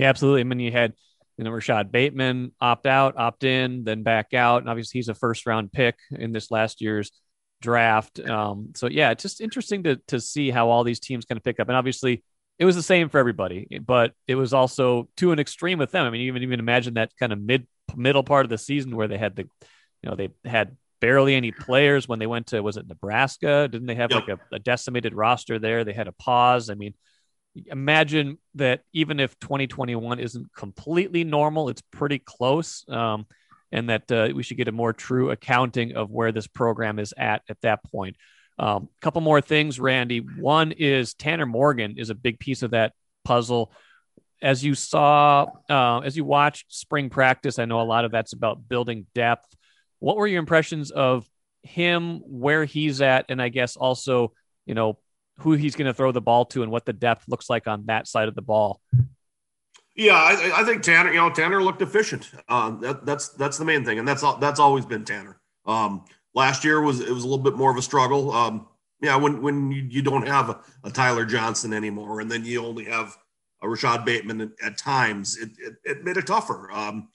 Yeah, 0.00 0.08
absolutely. 0.08 0.40
I 0.40 0.44
mean, 0.44 0.60
you 0.60 0.72
had 0.72 0.94
you 1.36 1.44
know 1.44 1.50
Rashod 1.50 1.92
Bateman 1.92 2.52
opt 2.60 2.86
out, 2.86 3.16
opt 3.16 3.44
in, 3.44 3.84
then 3.84 4.02
back 4.02 4.34
out, 4.34 4.62
and 4.62 4.70
obviously 4.70 4.98
he's 4.98 5.08
a 5.08 5.14
first 5.14 5.46
round 5.46 5.72
pick 5.72 5.96
in 6.10 6.32
this 6.32 6.50
last 6.50 6.80
year's 6.80 7.12
draft. 7.60 8.18
Um, 8.20 8.72
so 8.74 8.88
yeah, 8.88 9.10
it's 9.10 9.22
just 9.22 9.40
interesting 9.40 9.84
to 9.84 9.96
to 10.08 10.20
see 10.20 10.50
how 10.50 10.70
all 10.70 10.84
these 10.84 11.00
teams 11.00 11.24
kind 11.24 11.36
of 11.36 11.44
pick 11.44 11.60
up, 11.60 11.68
and 11.68 11.76
obviously 11.76 12.22
it 12.58 12.64
was 12.64 12.76
the 12.76 12.82
same 12.82 13.08
for 13.08 13.18
everybody, 13.18 13.78
but 13.84 14.12
it 14.26 14.34
was 14.34 14.52
also 14.52 15.08
to 15.16 15.32
an 15.32 15.38
extreme 15.38 15.78
with 15.78 15.92
them. 15.92 16.04
I 16.06 16.10
mean, 16.10 16.22
even 16.22 16.42
even 16.42 16.60
imagine 16.60 16.94
that 16.94 17.12
kind 17.18 17.32
of 17.32 17.40
mid 17.40 17.66
middle 17.96 18.22
part 18.22 18.44
of 18.44 18.50
the 18.50 18.58
season 18.58 18.94
where 18.96 19.08
they 19.08 19.18
had 19.18 19.36
the, 19.36 19.42
you 20.02 20.10
know, 20.10 20.14
they 20.14 20.28
had 20.48 20.76
barely 21.00 21.34
any 21.34 21.52
players 21.52 22.06
when 22.06 22.18
they 22.18 22.26
went 22.26 22.48
to 22.48 22.62
was 22.62 22.76
it 22.76 22.86
Nebraska? 22.86 23.66
Didn't 23.66 23.86
they 23.86 23.94
have 23.94 24.10
yep. 24.10 24.28
like 24.28 24.38
a, 24.38 24.56
a, 24.56 24.58
decimated 24.58 25.14
roster 25.14 25.58
there? 25.58 25.84
They 25.84 25.94
had 25.94 26.08
a 26.08 26.12
pause. 26.12 26.70
I 26.70 26.74
mean, 26.74 26.94
imagine 27.66 28.38
that 28.54 28.82
even 28.92 29.20
if 29.20 29.38
2021 29.40 30.18
isn't 30.20 30.54
completely 30.54 31.24
normal, 31.24 31.68
it's 31.68 31.82
pretty 31.90 32.18
close. 32.18 32.84
Um, 32.88 33.26
and 33.72 33.88
that 33.88 34.10
uh, 34.10 34.28
we 34.34 34.42
should 34.42 34.56
get 34.56 34.68
a 34.68 34.72
more 34.72 34.92
true 34.92 35.30
accounting 35.30 35.94
of 35.94 36.10
where 36.10 36.32
this 36.32 36.46
program 36.46 36.98
is 36.98 37.14
at 37.16 37.42
at 37.48 37.60
that 37.62 37.84
point. 37.84 38.16
A 38.58 38.66
um, 38.66 38.88
couple 39.00 39.20
more 39.20 39.40
things, 39.40 39.80
Randy. 39.80 40.18
One 40.18 40.72
is 40.72 41.14
Tanner 41.14 41.46
Morgan 41.46 41.94
is 41.96 42.10
a 42.10 42.14
big 42.14 42.38
piece 42.38 42.62
of 42.62 42.72
that 42.72 42.92
puzzle. 43.24 43.72
As 44.42 44.64
you 44.64 44.74
saw, 44.74 45.46
uh, 45.68 46.00
as 46.00 46.16
you 46.16 46.24
watched 46.24 46.74
spring 46.74 47.10
practice, 47.10 47.58
I 47.58 47.64
know 47.64 47.80
a 47.80 47.82
lot 47.82 48.04
of 48.04 48.10
that's 48.10 48.32
about 48.32 48.68
building 48.68 49.06
depth. 49.14 49.54
What 49.98 50.16
were 50.16 50.26
your 50.26 50.40
impressions 50.40 50.90
of 50.90 51.26
him, 51.62 52.20
where 52.24 52.64
he's 52.64 53.00
at, 53.00 53.26
and 53.28 53.40
I 53.40 53.50
guess 53.50 53.76
also, 53.76 54.32
you 54.66 54.74
know, 54.74 54.98
who 55.40 55.52
he's 55.52 55.74
going 55.74 55.86
to 55.86 55.94
throw 55.94 56.12
the 56.12 56.20
ball 56.20 56.44
to 56.46 56.62
and 56.62 56.70
what 56.70 56.84
the 56.84 56.92
depth 56.92 57.24
looks 57.28 57.50
like 57.50 57.66
on 57.66 57.86
that 57.86 58.06
side 58.06 58.28
of 58.28 58.34
the 58.34 58.42
ball? 58.42 58.80
Yeah, 59.96 60.14
I, 60.14 60.60
I 60.60 60.64
think 60.64 60.82
Tanner. 60.82 61.10
You 61.10 61.18
know, 61.18 61.30
Tanner 61.30 61.62
looked 61.62 61.82
efficient. 61.82 62.30
Uh, 62.48 62.70
that, 62.78 63.04
that's 63.04 63.30
that's 63.30 63.58
the 63.58 63.64
main 63.64 63.84
thing, 63.84 63.98
and 63.98 64.06
that's 64.06 64.22
that's 64.38 64.60
always 64.60 64.86
been 64.86 65.04
Tanner. 65.04 65.40
Um, 65.66 66.04
last 66.34 66.64
year 66.64 66.80
was 66.80 67.00
it 67.00 67.10
was 67.10 67.24
a 67.24 67.26
little 67.26 67.42
bit 67.42 67.56
more 67.56 67.70
of 67.70 67.76
a 67.76 67.82
struggle. 67.82 68.32
Um, 68.32 68.66
yeah, 69.02 69.16
when 69.16 69.42
when 69.42 69.70
you, 69.70 69.82
you 69.82 70.02
don't 70.02 70.26
have 70.26 70.50
a, 70.50 70.60
a, 70.84 70.90
Tyler 70.90 71.24
Johnson 71.24 71.72
anymore, 71.72 72.20
and 72.20 72.30
then 72.30 72.44
you 72.44 72.64
only 72.64 72.84
have 72.84 73.16
a 73.62 73.68
Rashod 73.68 74.04
Bateman 74.04 74.40
at, 74.40 74.50
at 74.64 74.78
times, 74.78 75.36
it, 75.36 75.50
it, 75.58 75.74
it, 75.84 76.04
made 76.04 76.16
it 76.16 76.26
tougher. 76.26 76.70
Um, 76.70 77.08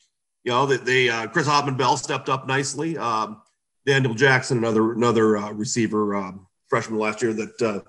you 0.43 0.51
know, 0.51 0.65
they, 0.65 0.77
they 0.77 1.09
uh, 1.09 1.27
Chris 1.27 1.47
Autman-Bell 1.47 1.97
stepped 1.97 2.29
up 2.29 2.47
nicely. 2.47 2.97
Um, 2.97 3.41
Daniel 3.85 4.13
Jackson, 4.13 4.59
another 4.59 4.93
another 4.93 5.37
uh, 5.37 5.51
receiver 5.51 6.15
um, 6.15 6.47
freshman 6.67 6.99
last 6.99 7.21
year 7.21 7.33
that 7.33 7.61
uh, 7.61 7.79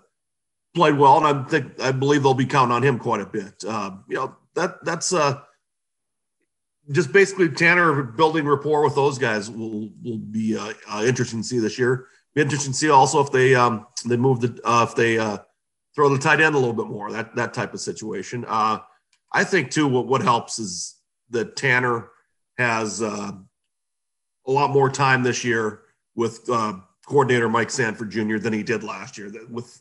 played 0.76 0.96
well, 0.96 1.16
and 1.16 1.26
I 1.26 1.42
think 1.48 1.80
I 1.80 1.90
believe 1.90 2.22
they'll 2.22 2.34
be 2.34 2.46
counting 2.46 2.72
on 2.72 2.84
him 2.84 2.98
quite 2.98 3.20
a 3.20 3.26
bit. 3.26 3.64
Uh, 3.66 3.96
you 4.08 4.16
know, 4.16 4.36
that 4.54 4.84
that's 4.84 5.12
uh, 5.12 5.40
just 6.92 7.12
basically 7.12 7.48
Tanner 7.48 8.02
building 8.02 8.46
rapport 8.46 8.84
with 8.84 8.94
those 8.94 9.18
guys 9.18 9.50
will 9.50 9.90
will 10.04 10.18
be 10.18 10.56
uh, 10.56 10.72
uh, 10.88 11.02
interesting 11.04 11.42
to 11.42 11.48
see 11.48 11.58
this 11.58 11.78
year. 11.78 12.06
Be 12.34 12.42
interesting 12.42 12.72
to 12.72 12.78
see 12.78 12.90
also 12.90 13.20
if 13.20 13.32
they 13.32 13.54
um, 13.54 13.86
they 14.04 14.16
move 14.16 14.40
the 14.40 14.60
uh, 14.64 14.86
if 14.88 14.94
they 14.94 15.18
uh, 15.18 15.38
throw 15.96 16.08
the 16.08 16.18
tight 16.18 16.40
end 16.40 16.54
a 16.54 16.58
little 16.58 16.74
bit 16.74 16.86
more 16.86 17.10
that 17.10 17.34
that 17.34 17.54
type 17.54 17.74
of 17.74 17.80
situation. 17.80 18.44
Uh, 18.46 18.78
I 19.32 19.42
think 19.42 19.70
too 19.70 19.88
what 19.88 20.06
what 20.06 20.22
helps 20.22 20.58
is 20.58 20.96
that 21.30 21.56
Tanner 21.56 22.10
has 22.58 23.02
uh, 23.02 23.32
a 24.46 24.50
lot 24.50 24.70
more 24.70 24.90
time 24.90 25.22
this 25.22 25.44
year 25.44 25.82
with 26.14 26.48
uh, 26.48 26.74
coordinator 27.06 27.48
Mike 27.48 27.70
Sanford 27.70 28.10
Jr. 28.10 28.38
than 28.38 28.52
he 28.52 28.62
did 28.62 28.84
last 28.84 29.18
year. 29.18 29.30
That 29.30 29.50
with 29.50 29.80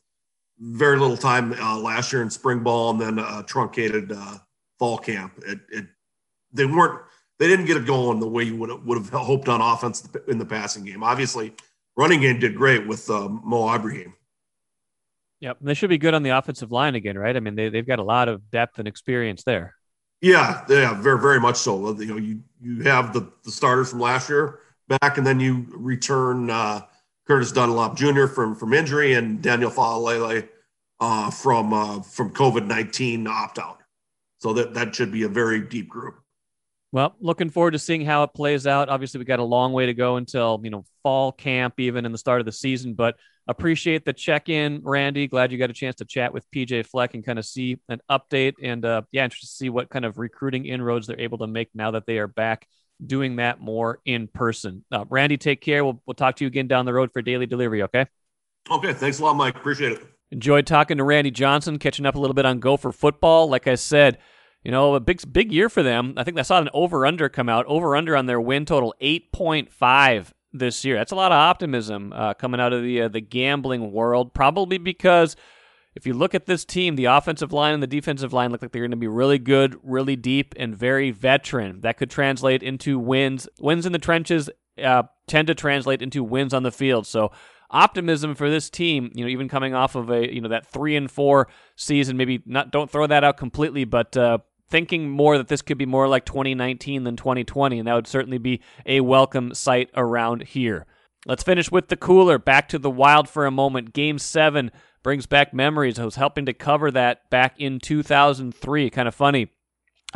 very 0.59 0.97
little 0.97 1.17
time 1.17 1.53
uh, 1.53 1.77
last 1.77 2.13
year 2.13 2.21
in 2.21 2.29
spring 2.29 2.59
ball 2.59 2.91
and 2.91 3.01
then 3.01 3.19
a 3.19 3.43
truncated 3.43 4.11
uh, 4.11 4.37
fall 4.79 4.97
camp. 4.97 5.33
It, 5.45 5.59
it 5.71 5.85
they 6.53 6.65
weren't 6.65 7.01
they 7.39 7.47
didn't 7.47 7.65
get 7.65 7.77
it 7.77 7.85
going 7.85 8.19
the 8.19 8.27
way 8.27 8.43
you 8.43 8.55
would 8.55 8.69
have, 8.69 8.83
would 8.85 8.97
have 8.97 9.09
hoped 9.09 9.49
on 9.49 9.61
offense 9.61 10.07
in 10.27 10.37
the 10.37 10.45
passing 10.45 10.85
game. 10.85 11.03
Obviously, 11.03 11.53
running 11.97 12.21
game 12.21 12.39
did 12.39 12.55
great 12.55 12.87
with 12.87 13.09
uh, 13.09 13.27
Mo 13.27 13.73
Ibrahim. 13.73 14.13
Yep, 15.41 15.57
they 15.61 15.73
should 15.73 15.89
be 15.89 15.97
good 15.97 16.13
on 16.13 16.23
the 16.23 16.29
offensive 16.29 16.71
line 16.71 16.95
again, 16.95 17.17
right? 17.17 17.35
I 17.35 17.39
mean, 17.39 17.55
they 17.55 17.69
they've 17.69 17.85
got 17.85 17.99
a 17.99 18.03
lot 18.03 18.29
of 18.29 18.49
depth 18.51 18.79
and 18.79 18.87
experience 18.87 19.43
there. 19.43 19.75
Yeah, 20.21 20.63
yeah, 20.69 20.99
very 20.99 21.19
very 21.19 21.39
much 21.39 21.57
so. 21.57 21.93
You 21.99 22.05
know, 22.05 22.17
you 22.17 22.41
you 22.61 22.83
have 22.83 23.13
the 23.13 23.31
the 23.43 23.51
starters 23.51 23.89
from 23.89 23.99
last 23.99 24.29
year 24.29 24.59
back, 24.87 25.17
and 25.17 25.27
then 25.27 25.39
you 25.39 25.65
return 25.69 26.49
uh, 26.49 26.81
Curtis 27.27 27.51
Dunlap 27.51 27.95
Jr. 27.95 28.27
from 28.27 28.55
from 28.55 28.73
injury 28.73 29.13
and 29.13 29.41
Daniel 29.41 29.71
Faalele 29.71 30.47
uh, 30.99 31.31
from 31.31 31.73
uh, 31.73 32.01
from 32.01 32.31
COVID 32.31 32.65
nineteen 32.65 33.27
opt 33.27 33.59
out. 33.59 33.79
So 34.39 34.53
that 34.53 34.73
that 34.73 34.95
should 34.95 35.11
be 35.11 35.23
a 35.23 35.29
very 35.29 35.61
deep 35.61 35.89
group. 35.89 36.15
Well, 36.91 37.15
looking 37.19 37.49
forward 37.49 37.71
to 37.71 37.79
seeing 37.79 38.05
how 38.05 38.23
it 38.23 38.33
plays 38.33 38.65
out. 38.67 38.87
Obviously, 38.87 39.17
we 39.17 39.25
got 39.25 39.39
a 39.39 39.43
long 39.43 39.73
way 39.73 39.87
to 39.87 39.93
go 39.93 40.17
until 40.17 40.61
you 40.63 40.69
know 40.69 40.85
fall 41.03 41.31
camp, 41.31 41.79
even 41.79 42.05
in 42.05 42.11
the 42.11 42.17
start 42.17 42.39
of 42.39 42.45
the 42.45 42.51
season. 42.51 42.93
But 42.93 43.15
appreciate 43.47 44.05
the 44.05 44.13
check 44.13 44.47
in, 44.49 44.81
Randy. 44.83 45.27
Glad 45.27 45.51
you 45.51 45.57
got 45.57 45.69
a 45.69 45.73
chance 45.73 45.95
to 45.97 46.05
chat 46.05 46.33
with 46.33 46.49
PJ 46.51 46.85
Fleck 46.85 47.15
and 47.15 47.25
kind 47.25 47.39
of 47.39 47.45
see 47.45 47.79
an 47.89 48.01
update. 48.09 48.53
And 48.61 48.85
uh, 48.85 49.01
yeah, 49.11 49.23
interested 49.23 49.47
to 49.47 49.53
see 49.53 49.69
what 49.69 49.89
kind 49.89 50.05
of 50.05 50.17
recruiting 50.19 50.65
inroads 50.65 51.07
they're 51.07 51.19
able 51.19 51.39
to 51.39 51.47
make 51.47 51.69
now 51.73 51.91
that 51.91 52.05
they 52.05 52.17
are 52.17 52.27
back 52.27 52.67
doing 53.05 53.37
that 53.37 53.59
more 53.59 53.99
in 54.05 54.27
person. 54.27 54.85
Uh, 54.91 55.05
Randy, 55.09 55.37
take 55.37 55.61
care. 55.61 55.83
We'll 55.83 56.01
we'll 56.05 56.13
talk 56.13 56.35
to 56.37 56.43
you 56.43 56.47
again 56.47 56.67
down 56.67 56.85
the 56.85 56.93
road 56.93 57.11
for 57.11 57.21
daily 57.21 57.45
delivery. 57.45 57.83
Okay. 57.83 58.05
Okay. 58.69 58.93
Thanks 58.93 59.19
a 59.19 59.23
lot, 59.23 59.35
Mike. 59.35 59.55
Appreciate 59.55 59.93
it. 59.93 60.01
Enjoyed 60.31 60.65
talking 60.65 60.97
to 60.97 61.03
Randy 61.03 61.31
Johnson, 61.31 61.77
catching 61.77 62.05
up 62.05 62.15
a 62.15 62.19
little 62.19 62.33
bit 62.33 62.45
on 62.45 62.59
Gopher 62.59 62.91
football. 62.91 63.47
Like 63.47 63.67
I 63.67 63.75
said 63.75 64.17
you 64.65 64.71
know, 64.71 64.95
a 64.95 64.99
big 64.99 65.21
big 65.31 65.53
year 65.53 65.69
for 65.69 65.83
them. 65.83 66.15
I 66.17 66.23
think 66.23 66.39
I 66.39 66.41
saw 66.41 66.57
an 66.57 66.69
over 66.73 67.05
under 67.05 67.29
come 67.29 67.47
out. 67.47 67.67
Over 67.67 67.95
under 67.95 68.17
on 68.17 68.25
their 68.25 68.41
win 68.41 68.65
total 68.65 68.95
eight 68.99 69.31
point 69.31 69.71
five 69.71 70.33
this 70.51 70.83
year. 70.83 70.97
That's 70.97 71.11
a 71.11 71.15
lot 71.15 71.31
of 71.31 71.37
optimism 71.37 72.11
uh, 72.13 72.33
coming 72.33 72.59
out 72.59 72.73
of 72.73 72.81
the 72.81 73.03
uh, 73.03 73.07
the 73.07 73.21
gambling 73.21 73.91
world. 73.91 74.33
Probably 74.33 74.79
because 74.79 75.35
if 75.95 76.05
you 76.05 76.13
look 76.13 76.35
at 76.35 76.45
this 76.45 76.65
team, 76.65 76.95
the 76.97 77.05
offensive 77.05 77.53
line 77.53 77.73
and 77.73 77.81
the 77.81 77.87
defensive 77.87 78.33
line 78.33 78.51
look 78.51 78.61
like 78.61 78.71
they're 78.71 78.81
going 78.81 78.91
to 78.91 78.97
be 78.97 79.07
really 79.07 79.39
good, 79.39 79.77
really 79.81 80.17
deep, 80.17 80.53
and 80.57 80.75
very 80.75 81.11
veteran. 81.11 81.81
That 81.81 81.97
could 81.97 82.09
translate 82.09 82.61
into 82.61 82.99
wins. 82.99 83.47
Wins 83.59 83.85
in 83.85 83.93
the 83.93 83.99
trenches 83.99 84.49
uh, 84.83 85.03
tend 85.25 85.47
to 85.47 85.55
translate 85.55 86.01
into 86.01 86.23
wins 86.23 86.53
on 86.53 86.63
the 86.63 86.71
field. 86.71 87.07
So 87.07 87.31
optimism 87.71 88.35
for 88.35 88.49
this 88.49 88.69
team, 88.69 89.09
you 89.15 89.23
know, 89.23 89.29
even 89.29 89.47
coming 89.47 89.73
off 89.73 89.95
of 89.95 90.09
a, 90.09 90.33
you 90.33 90.41
know, 90.41 90.49
that 90.49 90.67
three 90.67 90.97
and 90.97 91.09
four 91.09 91.47
season, 91.77 92.17
maybe 92.17 92.43
not, 92.45 92.71
don't 92.71 92.91
throw 92.91 93.07
that 93.07 93.23
out 93.23 93.37
completely, 93.37 93.85
but, 93.85 94.17
uh, 94.17 94.39
thinking 94.67 95.09
more 95.09 95.37
that 95.37 95.47
this 95.47 95.61
could 95.61 95.77
be 95.77 95.85
more 95.85 96.07
like 96.07 96.25
2019 96.25 97.03
than 97.03 97.15
2020, 97.15 97.79
and 97.79 97.87
that 97.87 97.93
would 97.93 98.07
certainly 98.07 98.39
be 98.39 98.61
a 98.85 98.99
welcome 98.99 99.53
sight 99.53 99.89
around 99.95 100.41
here. 100.43 100.87
Let's 101.27 101.43
finish 101.43 101.71
with 101.71 101.87
the 101.87 101.95
cooler. 101.95 102.37
Back 102.37 102.67
to 102.69 102.79
the 102.79 102.89
wild 102.89 103.29
for 103.29 103.45
a 103.45 103.51
moment. 103.51 103.93
Game 103.93 104.19
seven 104.19 104.71
brings 105.05 105.27
back 105.27 105.53
memories. 105.53 105.99
I 105.99 106.03
was 106.03 106.15
helping 106.15 106.47
to 106.47 106.53
cover 106.53 106.89
that 106.89 107.29
back 107.29 107.59
in 107.59 107.79
2003. 107.79 108.89
Kind 108.89 109.07
of 109.07 109.13
funny. 109.13 109.49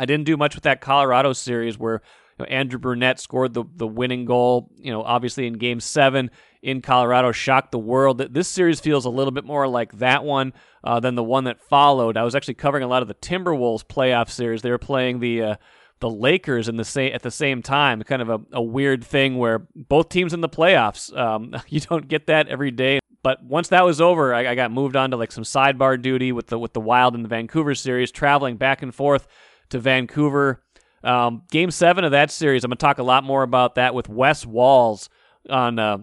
I 0.00 0.04
didn't 0.04 0.26
do 0.26 0.36
much 0.36 0.56
with 0.56 0.64
that 0.64 0.80
Colorado 0.80 1.32
series 1.32 1.78
where 1.78 2.02
you 2.36 2.44
know, 2.44 2.46
Andrew 2.46 2.80
Brunette 2.80 3.20
scored 3.20 3.54
the, 3.54 3.62
the 3.76 3.86
winning 3.86 4.24
goal, 4.24 4.68
you 4.78 4.90
know, 4.90 5.04
obviously 5.04 5.46
in 5.46 5.52
game 5.52 5.78
seven 5.78 6.28
in 6.60 6.82
Colorado, 6.82 7.30
shocked 7.30 7.70
the 7.70 7.78
world. 7.78 8.18
This 8.18 8.48
series 8.48 8.80
feels 8.80 9.04
a 9.04 9.10
little 9.10 9.30
bit 9.30 9.44
more 9.44 9.68
like 9.68 9.92
that 9.98 10.24
one 10.24 10.52
uh, 10.82 10.98
than 10.98 11.14
the 11.14 11.22
one 11.22 11.44
that 11.44 11.60
followed. 11.60 12.16
I 12.16 12.24
was 12.24 12.34
actually 12.34 12.54
covering 12.54 12.82
a 12.82 12.88
lot 12.88 13.02
of 13.02 13.06
the 13.06 13.14
Timberwolves 13.14 13.84
playoff 13.84 14.28
series. 14.28 14.62
They 14.62 14.72
were 14.72 14.78
playing 14.78 15.20
the 15.20 15.42
uh, 15.42 15.56
the 16.00 16.10
Lakers 16.10 16.66
in 16.68 16.76
the 16.76 16.84
same 16.84 17.14
at 17.14 17.22
the 17.22 17.30
same 17.30 17.62
time. 17.62 18.02
Kind 18.02 18.22
of 18.22 18.28
a, 18.28 18.40
a 18.54 18.62
weird 18.62 19.04
thing 19.04 19.38
where 19.38 19.68
both 19.76 20.08
teams 20.08 20.34
in 20.34 20.40
the 20.40 20.48
playoffs. 20.48 21.16
Um, 21.16 21.54
you 21.68 21.78
don't 21.78 22.08
get 22.08 22.26
that 22.26 22.48
every 22.48 22.72
day. 22.72 22.98
But 23.22 23.44
once 23.44 23.68
that 23.68 23.84
was 23.84 24.00
over, 24.00 24.32
I, 24.34 24.48
I 24.48 24.54
got 24.54 24.70
moved 24.72 24.96
on 24.96 25.10
to 25.10 25.16
like 25.16 25.32
some 25.32 25.44
sidebar 25.44 26.00
duty 26.00 26.32
with 26.32 26.46
the 26.46 26.58
with 26.58 26.72
the 26.72 26.80
Wild 26.80 27.14
in 27.14 27.22
the 27.22 27.28
Vancouver 27.28 27.74
series, 27.74 28.10
traveling 28.10 28.56
back 28.56 28.82
and 28.82 28.94
forth 28.94 29.26
to 29.70 29.78
Vancouver 29.78 30.62
um, 31.02 31.42
game 31.50 31.70
seven 31.70 32.04
of 32.04 32.10
that 32.12 32.30
series, 32.30 32.64
I'm 32.64 32.70
to 32.70 32.76
talk 32.76 32.98
a 32.98 33.02
lot 33.02 33.24
more 33.24 33.42
about 33.42 33.76
that 33.76 33.94
with 33.94 34.08
Wes 34.08 34.44
Walz 34.44 35.08
on 35.48 35.78
uh, 35.78 35.98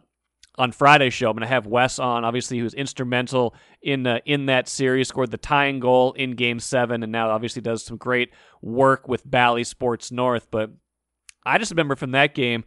on 0.58 0.72
Friday's 0.72 1.14
show. 1.14 1.30
I'm 1.30 1.38
to 1.38 1.46
have 1.46 1.68
Wes 1.68 2.00
on, 2.00 2.26
obviously, 2.26 2.58
who's 2.58 2.74
instrumental 2.74 3.54
in 3.82 4.08
uh, 4.08 4.20
in 4.26 4.48
that 4.48 4.68
series, 4.68 5.08
scored 5.08 5.32
the 5.32 5.38
tying 5.38 5.80
goal 5.80 6.14
in 6.14 6.32
Game 6.32 6.60
Seven, 6.60 7.04
and 7.04 7.12
now 7.12 7.30
obviously 7.30 7.62
does 7.62 7.84
some 7.84 7.98
great 7.98 8.32
work 8.62 9.08
with 9.08 9.30
Bally 9.30 9.64
Sports 9.64 10.12
North. 10.12 10.48
But 10.50 10.72
I 11.46 11.60
just 11.60 11.72
remember 11.72 11.96
from 11.96 12.12
that 12.12 12.34
game, 12.34 12.66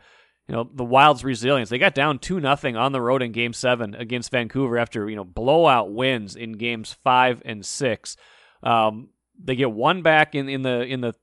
you 0.50 0.56
know, 0.56 0.68
the 0.74 0.84
Wild's 0.84 1.22
resilience. 1.22 1.68
They 1.68 1.78
got 1.78 1.94
down 1.94 2.18
two 2.18 2.40
nothing 2.40 2.76
on 2.76 2.90
the 2.90 3.00
road 3.00 3.22
in 3.22 3.30
Game 3.30 3.52
Seven 3.52 3.94
against 3.94 4.32
Vancouver 4.32 4.78
after 4.78 5.08
you 5.08 5.14
know 5.14 5.22
blowout 5.22 5.92
wins 5.92 6.34
in 6.34 6.54
Games 6.54 6.92
Five 7.04 7.40
and 7.44 7.64
Six. 7.64 8.16
Um, 8.64 9.10
they 9.40 9.54
get 9.54 9.70
one 9.70 10.02
back 10.02 10.34
in, 10.34 10.48
in 10.48 10.62
the 10.62 10.82
in 10.82 11.02
the 11.02 11.14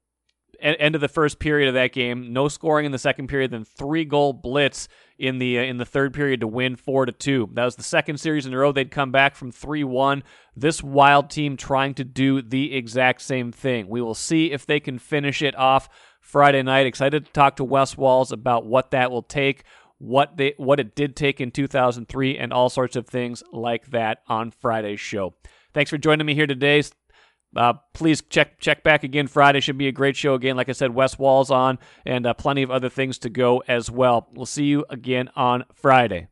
end 0.62 0.96
of 0.96 1.02
the 1.02 1.10
first 1.10 1.40
period 1.40 1.68
of 1.68 1.74
that 1.74 1.92
game. 1.92 2.32
No 2.32 2.48
scoring 2.48 2.86
in 2.86 2.94
the 2.94 2.98
second 2.98 3.28
period, 3.28 3.52
then 3.52 3.66
three 3.66 4.06
goal 4.06 4.32
blitz 4.32 4.88
in 5.20 5.40
the 5.40 5.60
uh, 5.60 5.64
in 5.64 5.76
the 5.76 5.86
third 5.86 6.14
period 6.14 6.40
to 6.40 6.48
win 6.48 6.78
four 6.78 7.06
to 7.06 7.12
two. 7.12 7.50
That 7.52 7.66
was 7.66 7.76
the 7.76 7.84
second 7.84 8.22
series 8.22 8.46
in 8.46 8.54
a 8.54 8.58
row 8.58 8.72
they'd 8.72 8.92
come 8.92 9.12
back 9.12 9.36
from 9.36 9.52
three 9.52 9.84
one. 9.84 10.24
This 10.56 10.82
wild 10.82 11.30
team 11.30 11.58
trying 11.58 11.96
to 11.96 12.06
do 12.06 12.42
the 12.42 12.74
exact 12.74 13.22
same 13.24 13.52
thing. 13.52 13.90
We 13.90 14.02
will 14.02 14.16
see 14.16 14.54
if 14.54 14.66
they 14.66 14.80
can 14.80 15.00
finish 15.00 15.42
it 15.42 15.58
off 15.58 15.90
Friday 16.28 16.62
night. 16.62 16.86
Excited 16.86 17.26
to 17.26 17.32
talk 17.32 17.56
to 17.56 17.64
Wes 17.64 17.96
Walz 17.96 18.34
about 18.34 18.66
what 18.66 18.92
that 18.92 19.12
will 19.12 19.24
take. 19.24 19.64
What 19.98 20.36
they 20.36 20.54
what 20.58 20.80
it 20.80 20.94
did 20.94 21.16
take 21.16 21.40
in 21.40 21.52
2003 21.52 22.38
and 22.38 22.52
all 22.52 22.70
sorts 22.70 22.98
of 22.98 23.08
things 23.08 23.44
like 23.54 23.88
that 23.88 24.20
on 24.28 24.52
Friday's 24.52 25.00
show. 25.00 25.36
Thanks 25.74 25.90
for 25.90 25.98
joining 25.98 26.28
me 26.28 26.36
here 26.36 26.46
today. 26.46 26.84
Uh, 27.56 27.74
please 27.94 28.22
check 28.22 28.60
check 28.60 28.84
back 28.84 29.06
again 29.06 29.28
Friday. 29.28 29.62
Should 29.62 29.78
be 29.78 29.88
a 29.88 29.94
great 29.94 30.18
show 30.18 30.34
again. 30.34 30.58
Like 30.58 30.68
I 30.68 30.74
said, 30.74 30.94
Wes 30.94 31.18
Walz 31.18 31.50
on, 31.50 31.80
and 32.06 32.28
uh, 32.28 32.34
plenty 32.34 32.62
of 32.62 32.72
other 32.72 32.90
things 32.90 33.18
to 33.20 33.30
go 33.30 33.64
as 33.66 33.90
well. 33.90 34.28
We'll 34.34 34.46
see 34.46 34.66
you 34.66 34.86
again 34.90 35.30
on 35.36 35.64
Friday. 35.74 36.28